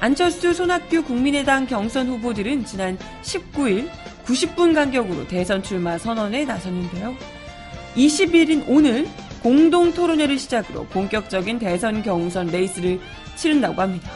안철수, 0.01 0.53
손학규 0.53 1.05
국민의당 1.05 1.66
경선 1.66 2.09
후보들은 2.09 2.64
지난 2.64 2.99
19일 3.23 3.88
90분 4.25 4.75
간격으로 4.75 5.29
대선 5.29 5.62
출마 5.62 5.97
선언에 5.99 6.45
나섰는데요. 6.45 7.14
20일인 7.97 8.64
오늘 8.66 9.07
공동 9.42 9.92
토론회를 9.92 10.38
시작으로 10.38 10.85
본격적인 10.87 11.59
대선 11.59 12.02
경선 12.02 12.46
레이스를 12.46 13.00
치른다고 13.35 13.83
합니다. 13.83 14.11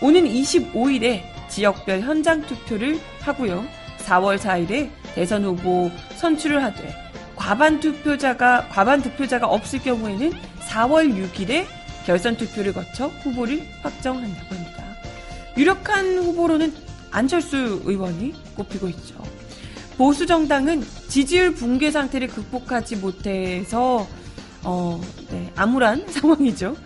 오는 0.00 0.24
25일에 0.24 1.22
지역별 1.48 2.00
현장 2.00 2.40
투표를 2.42 2.98
하고요. 3.20 3.64
4월 3.98 4.38
4일에 4.38 4.88
대선 5.14 5.44
후보 5.44 5.90
선출을 6.16 6.62
하되 6.62 6.94
과반 7.34 7.80
투표자가 7.80 8.68
과반 8.68 9.02
득표자가 9.02 9.48
없을 9.48 9.80
경우에는 9.80 10.32
4월 10.60 11.12
6일에 11.12 11.66
결선 12.06 12.36
투표를 12.36 12.72
거쳐 12.72 13.08
후보를 13.08 13.62
확정한다고 13.82 14.54
합니다. 14.54 14.84
유력한 15.56 16.18
후보로는 16.18 16.72
안철수 17.10 17.82
의원이 17.84 18.32
꼽히고 18.56 18.88
있죠. 18.90 19.16
보수 19.98 20.24
정당은 20.24 20.82
지지율 21.08 21.52
붕괴 21.54 21.90
상태를 21.90 22.28
극복하지 22.28 22.96
못해서 22.96 24.06
어, 24.64 25.00
네, 25.30 25.50
암울한 25.56 26.08
상황이죠. 26.12 26.76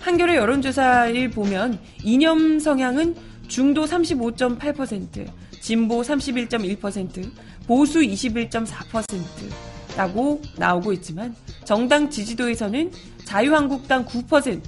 한겨레 0.00 0.36
여론조사를 0.36 1.30
보면 1.30 1.78
이념 2.02 2.60
성향은 2.60 3.16
중도 3.48 3.84
35.8%, 3.84 5.26
진보 5.60 6.00
31.1%, 6.00 7.30
보수 7.66 8.00
21.4%라고 8.00 10.40
나오고 10.56 10.92
있지만 10.94 11.34
정당 11.64 12.08
지지도에서는 12.08 12.92
자유한국당 13.24 14.04
9%, 14.04 14.60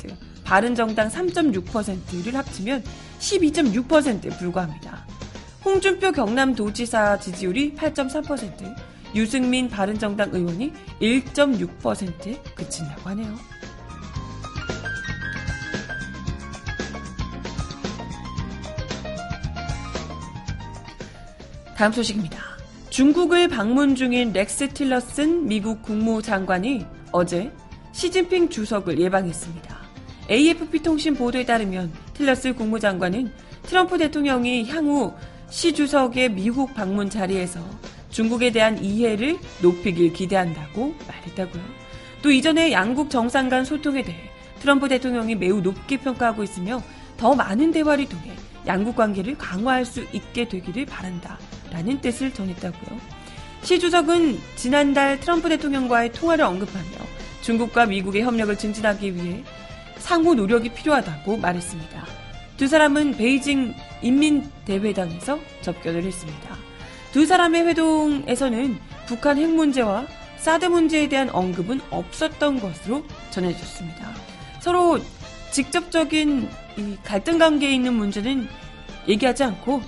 바른정당 0.44 1.08
3.6%를 1.08 2.34
합치면 2.34 2.82
12.6%에 3.20 4.30
불과합니다. 4.38 5.06
홍준표 5.64 6.12
경남도지사 6.12 7.20
지지율이 7.20 7.74
8.3%, 7.74 8.74
유승민 9.18 9.68
바른정당 9.68 10.30
의원이 10.32 10.72
1.6%에 11.02 12.40
그친다고 12.54 13.10
하네요. 13.10 13.34
다음 21.76 21.92
소식입니다. 21.92 22.38
중국을 22.90 23.48
방문 23.48 23.94
중인 23.94 24.32
렉스 24.32 24.70
틸러슨 24.70 25.46
미국 25.46 25.82
국무장관이 25.82 26.86
어제 27.12 27.52
시진핑 27.92 28.48
주석을 28.48 29.00
예방했습니다. 29.00 29.78
AFP 30.30 30.82
통신 30.82 31.14
보도에 31.14 31.44
따르면 31.44 31.92
틸러스 32.14 32.54
국무장관은 32.54 33.32
트럼프 33.62 33.98
대통령이 33.98 34.68
향후 34.68 35.14
시 35.50 35.72
주석의 35.72 36.32
미국 36.32 36.74
방문 36.74 37.08
자리에서 37.08 37.60
중국에 38.10 38.50
대한 38.50 38.82
이해를 38.82 39.38
높이길 39.62 40.12
기대한다고 40.12 40.94
말했다고요. 41.06 41.62
또 42.22 42.30
이전에 42.30 42.72
양국 42.72 43.10
정상 43.10 43.48
간 43.48 43.64
소통에 43.64 44.02
대해 44.02 44.30
트럼프 44.60 44.88
대통령이 44.88 45.34
매우 45.36 45.60
높게 45.60 45.98
평가하고 45.98 46.42
있으며 46.42 46.82
더 47.16 47.34
많은 47.34 47.72
대화를 47.72 48.08
통해 48.08 48.32
양국 48.66 48.96
관계를 48.96 49.36
강화할 49.38 49.84
수 49.84 50.04
있게 50.12 50.48
되기를 50.48 50.86
바란다. 50.86 51.38
라는 51.70 52.00
뜻을 52.00 52.32
전했다고요. 52.32 52.98
시 53.62 53.78
주석은 53.78 54.38
지난달 54.56 55.20
트럼프 55.20 55.48
대통령과의 55.48 56.12
통화를 56.12 56.44
언급하며 56.44 56.86
중국과 57.42 57.86
미국의 57.86 58.22
협력을 58.22 58.56
증진하기 58.56 59.14
위해 59.14 59.44
상호 59.98 60.34
노력이 60.34 60.70
필요하다고 60.70 61.36
말했습니다. 61.38 62.06
두 62.56 62.66
사람은 62.66 63.16
베이징 63.16 63.74
인민대회당에서 64.02 65.38
접견을 65.60 66.04
했습니다. 66.04 66.67
두 67.12 67.26
사람의 67.26 67.66
회동에서는 67.66 68.78
북한 69.06 69.38
핵 69.38 69.48
문제와 69.48 70.06
사드 70.38 70.66
문제에 70.66 71.08
대한 71.08 71.30
언급은 71.30 71.80
없었던 71.90 72.60
것으로 72.60 73.04
전해졌습니다. 73.30 74.12
서로 74.60 74.98
직접적인 75.50 76.48
갈등 77.02 77.38
관계에 77.38 77.74
있는 77.74 77.94
문제는 77.94 78.46
얘기하지 79.08 79.44
않고 79.44 79.82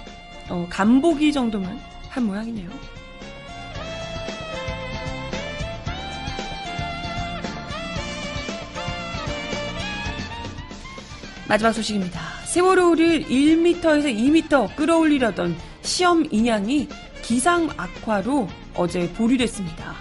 어, 0.48 0.66
간보기 0.68 1.32
정도만 1.32 1.78
한 2.08 2.24
모양이네요. 2.24 2.70
마지막 11.46 11.72
소식입니다. 11.72 12.20
세월호를 12.46 13.24
1m에서 13.24 14.04
2m 14.04 14.76
끌어올리려던 14.76 15.56
시험 15.82 16.24
인양이 16.30 16.88
기상 17.30 17.70
악화로 17.76 18.48
어제 18.74 19.08
보류됐습니다. 19.12 19.94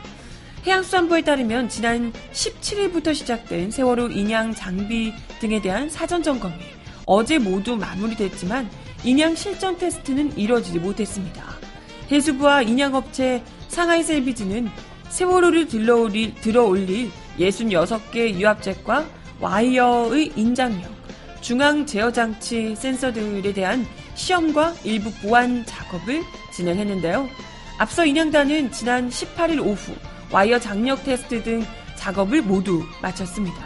해양수산부에 0.65 1.21
따르면 1.21 1.69
지난 1.69 2.11
17일부터 2.33 3.13
시작된 3.13 3.69
세월호 3.69 4.07
인양 4.07 4.55
장비 4.55 5.13
등에 5.39 5.61
대한 5.61 5.91
사전 5.91 6.23
점검이 6.23 6.55
어제 7.05 7.37
모두 7.37 7.75
마무리됐지만 7.75 8.67
인양 9.03 9.35
실전 9.35 9.77
테스트는 9.77 10.39
이뤄지지 10.39 10.79
못했습니다. 10.79 11.43
해수부와 12.11 12.63
인양업체 12.63 13.43
상하이 13.67 14.01
샐비지는 14.01 14.67
세월호를 15.09 15.67
들어올릴, 15.67 16.33
들어올릴 16.33 17.11
66개 17.37 18.39
유압잭과 18.39 19.05
와이어의 19.39 20.31
인장력, 20.35 20.91
중앙 21.41 21.85
제어 21.85 22.11
장치 22.11 22.75
센서들에 22.75 23.53
대한 23.53 23.85
시험과 24.15 24.73
일부 24.83 25.11
보완 25.21 25.63
작업을 25.67 26.23
진행했는데요. 26.59 27.29
앞서 27.77 28.05
인양단은 28.05 28.71
지난 28.71 29.09
18일 29.09 29.65
오후 29.65 29.95
와이어 30.31 30.59
장력 30.59 31.03
테스트 31.05 31.41
등 31.41 31.65
작업을 31.95 32.41
모두 32.41 32.83
마쳤습니다. 33.01 33.57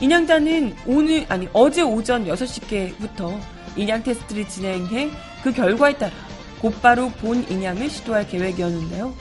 인양단은 0.00 0.74
오늘 0.86 1.24
아니 1.28 1.48
어제 1.52 1.82
오전 1.82 2.26
6시께부터 2.26 3.40
인양 3.76 4.02
테스트를 4.02 4.48
진행해 4.48 5.10
그 5.44 5.52
결과에 5.52 5.96
따라 5.96 6.12
곧바로 6.60 7.10
본 7.10 7.48
인양을 7.48 7.88
시도할 7.88 8.26
계획이었는데요. 8.26 9.14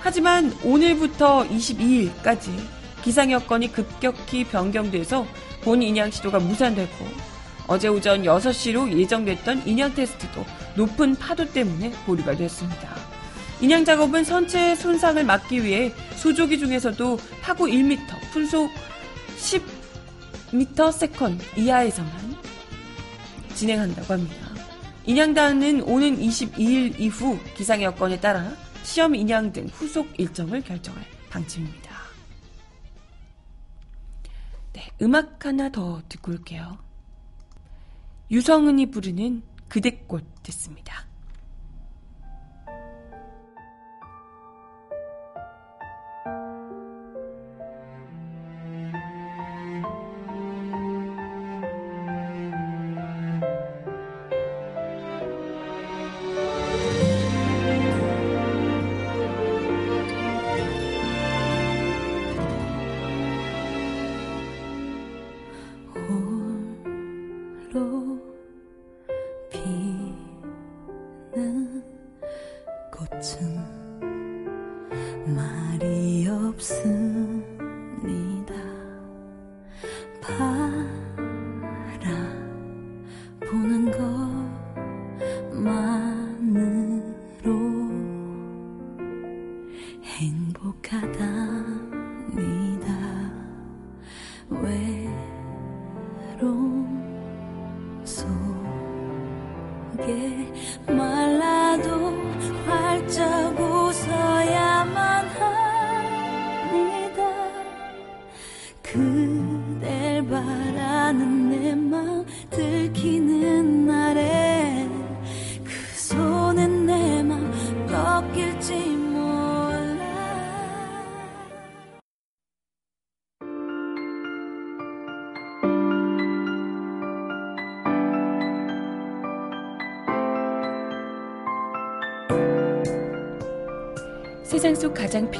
하지만 0.00 0.56
오늘부터 0.62 1.46
22일까지 1.48 2.50
기상 3.02 3.32
여건이 3.32 3.72
급격히 3.72 4.44
변경돼서 4.44 5.26
본 5.62 5.82
인양 5.82 6.10
시도가 6.10 6.38
무산되고 6.38 7.04
어제 7.70 7.86
오전 7.86 8.24
6시로 8.24 8.90
예정됐던 8.98 9.64
인양 9.64 9.94
테스트도 9.94 10.44
높은 10.74 11.14
파도 11.14 11.48
때문에 11.48 11.92
보류가 12.04 12.34
됐습니다. 12.34 12.96
인양 13.60 13.84
작업은 13.84 14.24
선체 14.24 14.74
손상을 14.74 15.22
막기 15.22 15.62
위해 15.62 15.94
소조기 16.16 16.58
중에서도 16.58 17.16
파고 17.40 17.68
1m, 17.68 18.00
풍속 18.32 18.72
10m 20.50 20.90
second 20.90 21.38
이하에서만 21.56 22.10
진행한다고 23.54 24.14
합니다. 24.14 24.48
인양단은 25.06 25.82
오는 25.82 26.18
22일 26.18 26.98
이후 26.98 27.38
기상 27.56 27.84
여건에 27.84 28.18
따라 28.18 28.52
시험 28.82 29.14
인양 29.14 29.52
등 29.52 29.68
후속 29.70 30.08
일정을 30.18 30.62
결정할 30.62 31.04
방침입니다. 31.30 31.94
네, 34.72 34.88
음악 35.02 35.46
하나 35.46 35.70
더 35.70 36.02
듣고 36.08 36.32
올게요. 36.32 36.89
유성은이 38.30 38.90
부르는 38.90 39.42
그대꽃 39.68 40.24
듣습니다. 40.44 41.09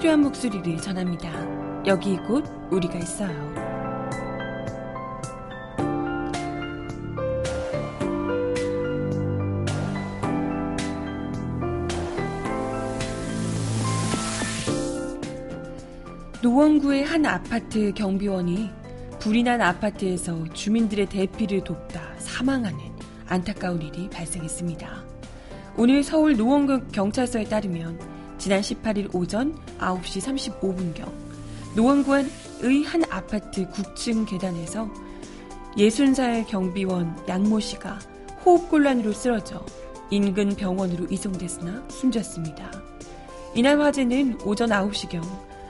필요한 0.01 0.23
목소리를 0.23 0.79
전합니다. 0.79 1.31
여기 1.85 2.17
곧 2.17 2.43
우리가 2.71 2.95
있어요. 3.01 3.29
노원구의 16.43 17.05
한 17.05 17.27
아파트 17.27 17.93
경비원이 17.93 18.71
불이 19.19 19.43
난 19.43 19.61
아파트에서 19.61 20.49
주민들의 20.55 21.11
대피를 21.11 21.63
돕다 21.63 22.01
사망하는 22.17 22.79
안타까운 23.27 23.83
일이 23.83 24.09
발생했습니다. 24.09 25.05
오늘 25.77 26.03
서울 26.03 26.39
노원구 26.39 26.89
경찰서에 26.89 27.45
따르면 27.45 28.10
지난 28.41 28.63
18일 28.63 29.15
오전 29.15 29.55
9시 29.79 30.61
35분경 30.61 31.13
노원구의 31.77 32.85
한 32.87 33.05
아파트 33.11 33.69
9층 33.69 34.27
계단에서 34.27 34.91
60살 35.77 36.47
경비원 36.49 37.15
양모 37.29 37.61
씨가 37.61 37.99
호흡곤란으로 38.45 39.13
쓰러져 39.13 39.63
인근 40.11 40.57
병원으로 40.57 41.05
이송됐으나 41.11 41.87
숨졌습니다. 41.91 42.73
이날 43.55 43.79
화재는 43.79 44.39
오전 44.47 44.71
9시경 44.71 45.23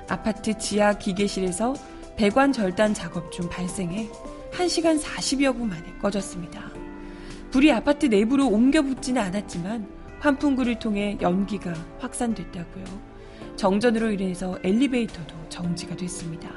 아파트 0.09 0.56
지하 0.56 0.96
기계실에서 0.96 1.74
배관 2.16 2.52
절단 2.52 2.94
작업 2.94 3.33
중 3.33 3.48
발생해 3.48 4.09
1시간 4.52 5.02
40여 5.02 5.59
분 5.59 5.70
만에 5.70 5.92
꺼졌습니다. 6.00 6.70
불이 7.50 7.72
아파트 7.72 8.06
내부로 8.06 8.46
옮겨 8.46 8.80
붙지는 8.80 9.20
않았지만 9.20 9.99
환풍구를 10.20 10.78
통해 10.78 11.16
연기가 11.20 11.74
확산됐다고요. 11.98 12.85
정전으로 13.56 14.12
인해서 14.12 14.59
엘리베이터도 14.62 15.35
정지가 15.48 15.96
됐습니다. 15.96 16.50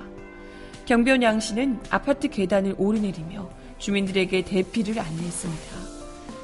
경비원 0.85 1.23
양 1.23 1.39
씨는 1.39 1.79
아파트 1.89 2.27
계단을 2.27 2.75
오르내리며 2.77 3.49
주민들에게 3.77 4.43
대피를 4.43 4.99
안내했습니다. 4.99 5.83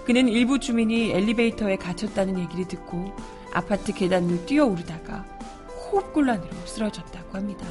그는 0.05 0.29
일부 0.29 0.59
주민이 0.59 1.11
엘리베이터에 1.11 1.75
갇혔다는 1.75 2.39
얘기를 2.39 2.67
듣고 2.67 3.13
아파트 3.53 3.93
계단을 3.93 4.45
뛰어오르다가 4.45 5.25
호흡곤란으로 5.91 6.65
쓰러졌다고 6.65 7.37
합니다. 7.37 7.65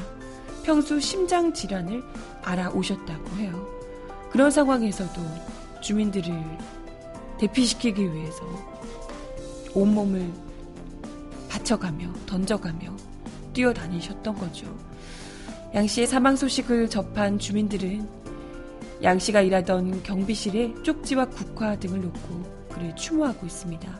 평소 0.63 0.99
심장 0.99 1.53
질환을 1.53 2.03
알아오셨다고 2.43 3.37
해요. 3.37 3.67
그런 4.31 4.51
상황에서도 4.51 5.21
주민들을 5.81 6.31
대피시키기 7.39 8.13
위해서 8.13 8.78
온몸을 9.73 10.31
받쳐가며 11.49 12.13
던져가며 12.25 12.95
뛰어다니셨던 13.53 14.35
거죠. 14.35 14.77
양 15.75 15.85
씨의 15.85 16.07
사망 16.07 16.35
소식을 16.35 16.89
접한 16.89 17.39
주민들은 17.39 18.07
양 19.03 19.19
씨가 19.19 19.41
일하던 19.41 20.03
경비실에 20.03 20.81
쪽지와 20.83 21.25
국화 21.25 21.77
등을 21.77 22.01
놓고 22.01 22.67
그를 22.69 22.95
추모하고 22.95 23.45
있습니다. 23.45 23.99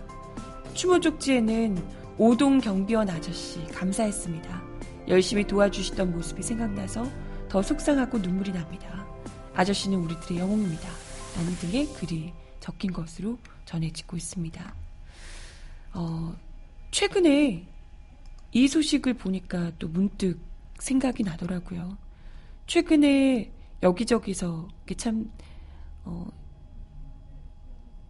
추모 0.74 1.00
쪽지에는 1.00 1.82
오동 2.18 2.60
경비원 2.60 3.10
아저씨 3.10 3.64
감사했습니다. 3.68 4.62
열심히 5.08 5.46
도와주시던 5.46 6.12
모습이 6.12 6.44
생각나서 6.44 7.10
더 7.48 7.62
속상하고 7.62 8.20
눈물이 8.20 8.52
납니다. 8.52 9.06
아저씨는 9.56 9.98
우리들의 10.00 10.40
영웅입니다. 10.40 10.90
라는 11.36 11.56
등의 11.58 11.88
글이 11.94 12.34
적힌 12.60 12.92
것으로 12.92 13.38
전해지고 13.66 14.18
있습니다. 14.18 14.89
어, 15.94 16.36
최근에 16.92 17.68
이 18.52 18.68
소식을 18.68 19.16
보니까 19.16 19.72
또 19.80 19.88
문득 19.88 20.40
생각이 20.80 21.24
나더라고요. 21.24 21.98
최근에 22.68 23.52
여기저기서 23.84 24.68
참, 24.98 25.32
어, 26.04 26.28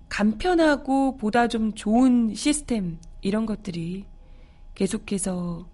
간편하고 0.08 1.18
보다 1.18 1.48
좀 1.48 1.74
좋은 1.74 2.34
시스템, 2.34 2.98
이런 3.22 3.46
것들이 3.46 4.06
계속해서 4.76 5.68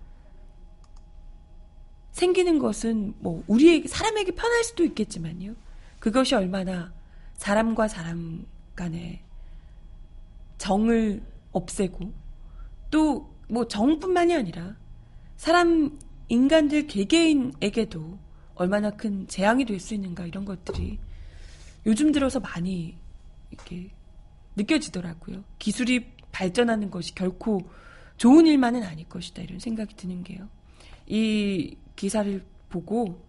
생기는 2.12 2.60
것은 2.60 3.14
뭐, 3.20 3.44
우리에게, 3.48 3.88
사람에게 3.88 4.32
편할 4.32 4.64
수도 4.64 4.84
있겠지만요. 4.84 5.54
그것이 6.00 6.36
얼마나 6.36 6.94
사람과 7.36 7.88
사람 7.88 8.46
간의 8.76 9.22
정을 10.58 11.22
없애고 11.56 12.14
또 12.92 13.36
뭐 13.48 13.68
정뿐만이 13.68 14.34
아니라 14.34 14.76
사람 15.38 16.00
인간들 16.28 16.88
개개인에게도 16.88 18.18
얼마나 18.56 18.92
큰 18.92 19.28
재앙이 19.28 19.66
될 19.66 19.80
수 19.80 19.94
있는가 19.94 20.26
이런 20.26 20.46
것들이 20.46 21.00
요즘 21.86 22.12
들어서 22.12 22.40
많이 22.40 22.98
이렇게 23.52 23.92
느껴지더라고요. 24.56 25.44
기술이 25.60 26.12
발전하는 26.32 26.90
것이 26.90 27.14
결코 27.14 27.62
좋은 28.18 28.48
일만은 28.48 28.84
아닐 28.84 29.08
것이다 29.08 29.42
이런 29.44 29.60
생각이 29.60 29.96
드는 29.96 30.24
게요. 30.24 30.48
이 31.06 31.78
기사를 31.96 32.44
보고 32.70 33.22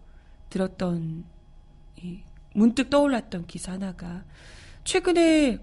들었던 0.49 1.25
이 1.97 2.21
문득 2.55 2.89
떠올랐던 2.89 3.45
기사 3.45 3.73
하나가 3.73 4.23
최근에 4.85 5.59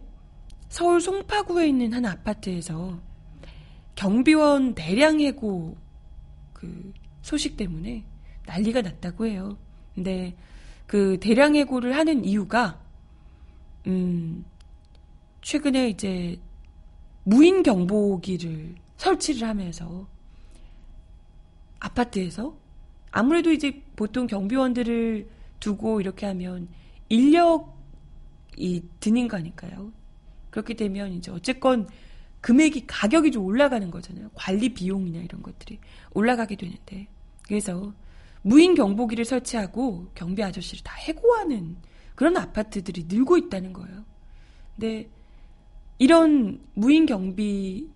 서울 0.75 1.01
송파구에 1.01 1.69
있는 1.69 1.93
한 1.93 2.05
아파트에서 2.05 2.99
경비원 3.95 4.75
대량 4.75 5.21
해고 5.21 5.77
그 6.53 6.93
소식 7.23 7.57
때문에 7.57 8.05
난리가 8.47 8.83
났다고 8.83 9.27
해요. 9.27 9.57
근데 9.95 10.35
그 10.89 11.19
대량 11.21 11.55
해고를 11.55 11.95
하는 11.95 12.25
이유가 12.25 12.83
음 13.87 14.45
최근에 15.43 15.91
이제 15.91 16.41
무인 17.23 17.63
경보기를 17.63 18.75
설치를 18.97 19.47
하면서 19.47 20.09
아파트에서 21.79 22.59
아무래도 23.13 23.53
이제 23.53 23.81
보통 23.95 24.27
경비원들을 24.27 25.31
두고 25.61 26.01
이렇게 26.01 26.27
하면 26.27 26.67
인력이 27.09 28.83
드는 28.99 29.29
거니까요. 29.29 30.04
그렇게 30.55 30.75
되면 30.75 31.13
이제 31.13 31.33
어쨌건 31.33 31.89
금액이 32.41 32.87
가격이 32.87 33.33
좀 33.33 33.45
올라가는 33.45 33.91
거잖아요. 33.91 34.31
관리 34.35 34.73
비용이나 34.73 35.19
이런 35.19 35.43
것들이 35.43 35.81
올라가게 36.13 36.55
되는데 36.55 37.09
그래서 37.43 37.93
무인 38.43 38.77
경보기를 38.77 39.25
설치하고 39.25 40.13
경비 40.15 40.45
아저씨를 40.45 40.85
다 40.85 40.95
해고하는 40.95 41.77
그런 42.15 42.37
아파트들이 42.37 43.07
늘고 43.09 43.37
있다는 43.37 43.73
거예요. 43.73 44.05
근데 44.77 45.11
이런 45.99 46.61
무인 46.75 47.05
경비 47.05 47.91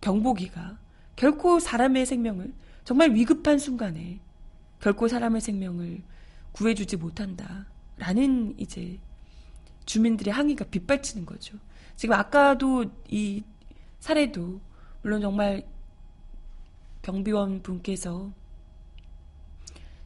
경보기가 0.00 0.78
결코 1.16 1.58
사람의 1.58 2.06
생명을 2.06 2.52
정말 2.84 3.16
위급한 3.16 3.58
순간에 3.58 4.20
결코 4.78 5.08
사람의 5.08 5.40
생명을 5.40 6.02
구해주지 6.52 6.98
못한다라는 6.98 8.54
이제 8.58 9.00
주민들의 9.86 10.32
항의가 10.32 10.66
빗발치는 10.66 11.26
거죠. 11.26 11.58
지금 11.96 12.14
아까도 12.14 12.84
이 13.08 13.44
사례도 14.00 14.60
물론 15.02 15.20
정말 15.20 15.66
경비원 17.02 17.62
분께서 17.62 18.32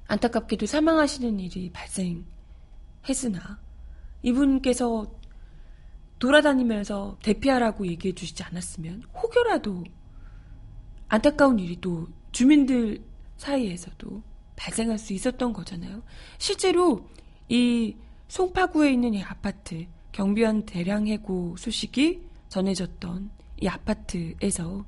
안타깝게도 0.09 0.67
사망하시는 0.67 1.39
일이 1.39 1.71
발생했으나 1.71 3.61
이분께서 4.23 5.07
돌아다니면서 6.19 7.19
대피하라고 7.23 7.87
얘기해 7.87 8.15
주시지 8.15 8.43
않았으면 8.43 9.05
혹여라도 9.15 9.85
안타까운 11.09 11.59
일이 11.59 11.81
또 11.81 12.09
주민들 12.33 13.03
사이에서도 13.37 14.23
발생할 14.57 14.99
수 14.99 15.13
있었던 15.13 15.53
거잖아요. 15.53 16.03
실제로 16.39 17.09
이 17.49 17.97
송파구에 18.29 18.93
있는 18.93 19.15
이 19.15 19.23
아파트 19.23 19.87
경비원 20.13 20.67
대량 20.67 21.07
해고 21.07 21.57
소식이 21.57 22.23
전해졌던 22.49 23.31
이 23.61 23.69
아파트에서 23.69 24.85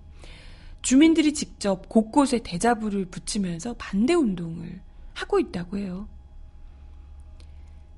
주민들이 0.83 1.35
직접 1.35 1.89
곳곳에 1.89 2.39
대자부를 2.39 3.07
붙이면서 3.07 3.75
반대 3.75 4.15
운동을 4.15 4.81
하고 5.15 5.39
있다고 5.39 5.79
해요. 5.79 6.09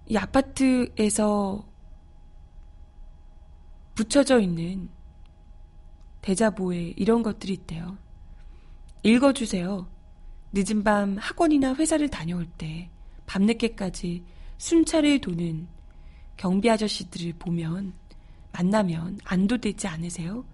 이 0.08 0.16
아파트에서 0.16 1.64
붙여져 3.94 4.40
있는 4.40 4.88
대자보에 6.22 6.94
이런 6.96 7.22
것들이 7.22 7.52
있대요. 7.52 7.96
읽어주세요. 9.02 9.86
늦은 10.52 10.84
밤 10.84 11.16
학원이나 11.18 11.74
회사를 11.74 12.08
다녀올 12.08 12.46
때 12.46 12.90
밤늦게까지 13.26 14.24
순찰을 14.62 15.20
도는 15.20 15.66
경비 16.36 16.70
아저씨들을 16.70 17.32
보면 17.40 17.94
만나면 18.52 19.18
안도되지 19.24 19.88
않으세요? 19.88 20.44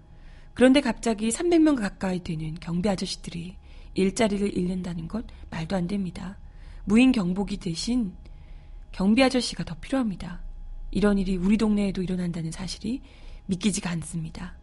그런데 0.55 0.81
갑자기 0.81 1.29
300명 1.29 1.77
가까이 1.77 2.23
되는 2.23 2.55
경비 2.55 2.89
아저씨들이 2.89 3.55
일자리를 3.93 4.57
잃는다는 4.57 5.07
것 5.07 5.27
말도 5.51 5.75
안 5.75 5.85
됩니다. 5.85 6.39
무인 6.85 7.11
경보기 7.11 7.57
대신 7.57 8.11
경비 8.91 9.21
아저씨가 9.21 9.63
더 9.63 9.75
필요합니다. 9.75 10.41
이런 10.89 11.19
일이 11.19 11.37
우리 11.37 11.55
동네에도 11.55 12.01
일어난다는 12.01 12.49
사실이 12.49 13.03
믿기지가 13.45 13.91
않습니다. 13.91 14.57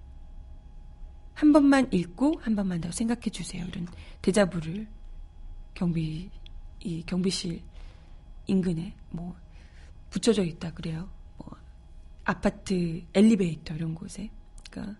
한 1.34 1.52
번만 1.52 1.86
읽고 1.92 2.40
한 2.40 2.56
번만 2.56 2.80
더 2.80 2.90
생각해 2.90 3.30
주세요. 3.30 3.64
이런 3.64 3.86
대자부를 4.22 4.88
경비 5.74 6.30
이 6.80 7.04
경비실 7.06 7.62
인근에 8.46 8.94
뭐 9.10 9.36
붙여져 10.10 10.44
있다 10.44 10.72
그래요. 10.72 11.08
뭐 11.36 11.56
아파트 12.24 13.04
엘리베이터 13.14 13.74
이런 13.74 13.94
곳에. 13.94 14.30
그러니까 14.70 14.98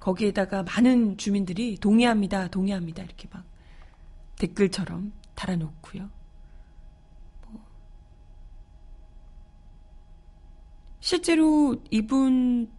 거기에다가 0.00 0.62
많은 0.64 1.16
주민들이 1.16 1.76
동의합니다, 1.76 2.48
동의합니다 2.48 3.02
이렇게 3.02 3.28
막 3.30 3.44
댓글처럼 4.36 5.12
달아놓고요. 5.34 6.10
뭐 7.46 7.66
실제로 11.00 11.76
이분들이요 11.90 12.72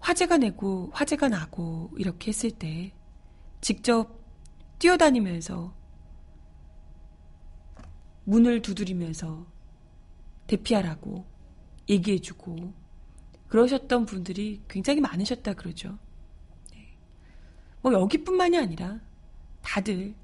화재가 0.00 0.38
내고 0.38 0.90
화재가 0.92 1.28
나고 1.28 1.92
이렇게 1.96 2.28
했을 2.28 2.50
때 2.50 2.92
직접 3.60 4.17
뛰어다니면서 4.78 5.74
문을 8.24 8.62
두드리면서 8.62 9.46
대피하라고 10.46 11.24
얘기해주고 11.88 12.74
그러셨던 13.48 14.04
분들이 14.04 14.60
굉장히 14.68 15.00
많으셨다 15.00 15.54
그러죠. 15.54 15.98
네. 16.72 16.96
뭐 17.80 17.92
여기뿐만이 17.92 18.58
아니라 18.58 19.00
다들 19.62 20.14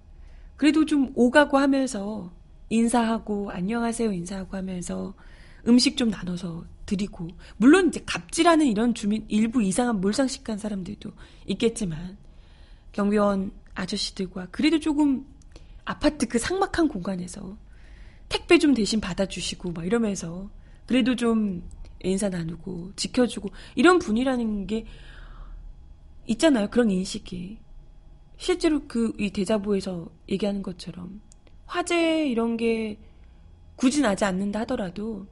그래도 0.56 0.84
좀 0.84 1.12
오가고 1.14 1.58
하면서 1.58 2.32
인사하고 2.68 3.50
안녕하세요 3.50 4.12
인사하고 4.12 4.56
하면서 4.56 5.14
음식 5.66 5.96
좀 5.96 6.10
나눠서 6.10 6.64
드리고 6.86 7.28
물론 7.56 7.88
이제 7.88 8.02
갑질하는 8.04 8.66
이런 8.66 8.94
주민 8.94 9.24
일부 9.28 9.62
이상한 9.62 10.00
몰상식한 10.00 10.58
사람들도 10.58 11.10
있겠지만 11.46 12.18
경비원 12.92 13.52
아저씨들과 13.74 14.48
그래도 14.50 14.78
조금 14.80 15.26
아파트 15.84 16.26
그 16.26 16.38
삭막한 16.38 16.88
공간에서 16.88 17.56
택배 18.28 18.58
좀 18.58 18.74
대신 18.74 19.00
받아주시고 19.00 19.72
막 19.72 19.86
이러면서 19.86 20.50
그래도 20.86 21.16
좀 21.16 21.62
인사 22.00 22.28
나누고 22.28 22.92
지켜주고 22.96 23.50
이런 23.74 23.98
분이라는 23.98 24.66
게 24.66 24.86
있잖아요. 26.26 26.68
그런 26.70 26.90
인식이. 26.90 27.58
실제로 28.36 28.86
그 28.86 29.12
이 29.18 29.30
대자보에서 29.30 30.08
얘기하는 30.28 30.62
것처럼 30.62 31.20
화재 31.66 32.26
이런 32.26 32.56
게 32.56 32.98
굳이 33.76 34.00
나지 34.00 34.24
않는다 34.24 34.60
하더라도 34.60 35.26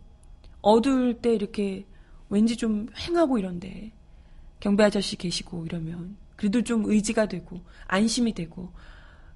어두울 0.60 1.20
때 1.20 1.34
이렇게 1.34 1.84
왠지 2.28 2.56
좀 2.56 2.86
횡하고 2.96 3.38
이런데 3.38 3.92
경비 4.60 4.82
아저씨 4.82 5.16
계시고 5.16 5.66
이러면 5.66 6.16
그래도 6.42 6.60
좀 6.60 6.86
의지가 6.86 7.26
되고 7.28 7.60
안심이 7.86 8.34
되고 8.34 8.72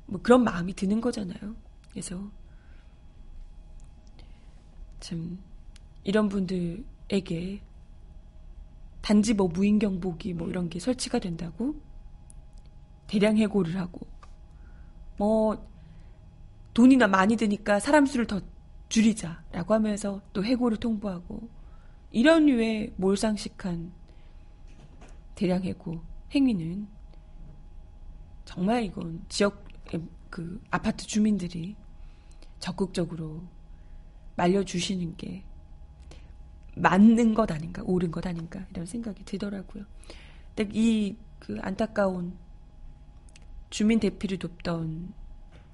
뭐 0.06 0.20
그런 0.22 0.42
마음이 0.42 0.74
드는 0.74 1.00
거잖아요. 1.00 1.54
그래서 1.88 2.32
참 4.98 5.38
이런 6.02 6.28
분들에게 6.28 7.62
단지 9.02 9.34
뭐 9.34 9.46
무인 9.46 9.78
경보기 9.78 10.34
뭐 10.34 10.48
이런 10.48 10.68
게 10.68 10.80
설치가 10.80 11.20
된다고 11.20 11.76
대량 13.06 13.36
해고를 13.36 13.76
하고 13.76 14.04
뭐 15.16 15.64
돈이나 16.74 17.06
많이 17.06 17.36
드니까 17.36 17.78
사람 17.78 18.04
수를 18.06 18.26
더 18.26 18.40
줄이자라고 18.88 19.74
하면서 19.74 20.22
또 20.32 20.44
해고를 20.44 20.78
통보하고 20.78 21.48
이런 22.10 22.46
류의 22.46 22.94
몰상식한 22.96 23.92
대량 25.36 25.62
해고 25.62 26.00
행위는 26.34 26.95
정말 28.46 28.84
이건 28.84 29.22
지역 29.28 29.66
그 30.30 30.62
아파트 30.70 31.06
주민들이 31.06 31.76
적극적으로 32.58 33.42
말려주시는 34.36 35.16
게 35.18 35.44
맞는 36.74 37.34
것 37.34 37.50
아닌가, 37.50 37.82
옳은 37.84 38.10
것 38.10 38.26
아닌가, 38.26 38.66
이런 38.70 38.86
생각이 38.86 39.24
들더라고요. 39.24 39.84
근데 40.54 40.70
이 40.72 41.16
그 41.38 41.58
안타까운 41.60 42.36
주민 43.70 44.00
대피를 44.00 44.38
돕던 44.38 45.12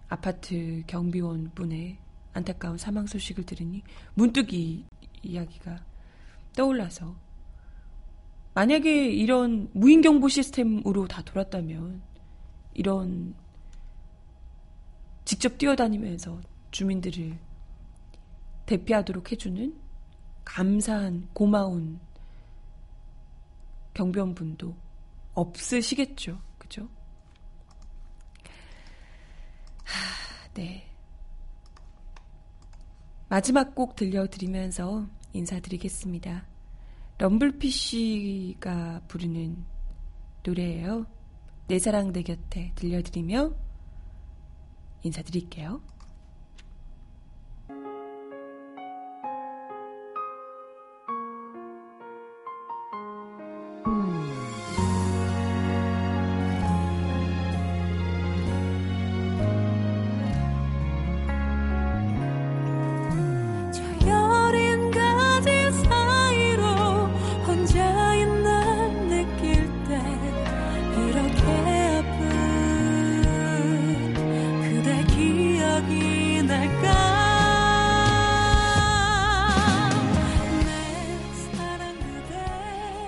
아파트 0.08 0.82
경비원 0.86 1.50
분의 1.54 1.98
안타까운 2.32 2.78
사망 2.78 3.06
소식을 3.06 3.44
들으니 3.44 3.82
문득 4.14 4.52
이 4.52 4.84
이야기가 5.22 5.82
떠올라서 6.54 7.14
만약에 8.54 9.06
이런 9.10 9.70
무인경보 9.72 10.28
시스템으로 10.28 11.08
다 11.08 11.22
돌았다면 11.22 12.02
이런 12.74 13.34
직접 15.24 15.58
뛰어다니면서 15.58 16.40
주민들을 16.70 17.38
대피하도록 18.66 19.30
해주는 19.30 19.78
감사한 20.44 21.28
고마운 21.32 22.00
경비원분도 23.94 24.74
없으시겠죠. 25.34 26.40
그죠? 26.58 26.88
하, 29.84 30.48
네. 30.54 30.88
마지막 33.28 33.74
곡 33.74 33.96
들려드리면서 33.96 35.06
인사드리겠습니다. 35.32 36.46
럼블피쉬가 37.18 39.02
부르는 39.08 39.64
노래예요. 40.44 41.06
내 41.72 41.78
사랑 41.78 42.12
내 42.12 42.22
곁에 42.22 42.72
들려드리며 42.74 43.54
인사드릴게요. 45.04 45.80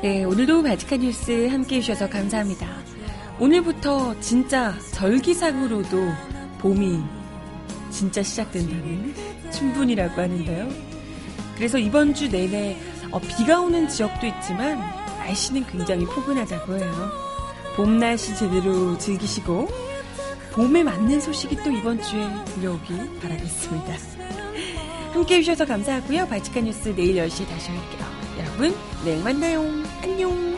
네, 0.05 0.23
오늘도 0.23 0.63
바지카 0.63 0.99
뉴스 0.99 1.49
함께 1.49 1.77
해주셔서 1.77 2.11
감사합니다. 2.11 2.69
오늘부터 3.41 4.21
진짜 4.21 4.75
절기상으로도 4.93 5.97
봄이 6.59 7.01
진짜 7.91 8.23
시작된다는 8.23 9.15
춘분이라고 9.51 10.21
하는데요. 10.21 10.69
그래서 11.57 11.79
이번 11.79 12.13
주 12.13 12.29
내내 12.29 12.77
어, 13.13 13.19
비가 13.19 13.61
오는 13.61 13.89
지역도 13.89 14.27
있지만 14.27 14.79
날씨는 15.21 15.65
굉장히 15.69 16.05
포근하다고 16.05 16.77
해요. 16.77 17.11
봄 17.75 17.99
날씨 17.99 18.37
제대로 18.37 18.99
즐기시고 18.99 19.94
봄에 20.55 20.85
맞는 20.85 21.21
소식이 21.21 21.57
또 21.65 21.71
이번 21.71 22.01
주에 22.01 22.29
들려오길 22.55 23.19
바라겠습니다. 23.21 23.93
함께 25.13 25.37
해주셔서 25.37 25.65
감사하고요. 25.65 26.29
바지카 26.29 26.61
뉴스 26.61 26.95
내일 26.95 27.17
10시에 27.17 27.49
다시 27.49 27.73
올게요. 27.73 28.07
여러분, 28.39 28.75
내일 29.05 29.23
만나요. 29.25 29.63
안녕. 30.03 30.54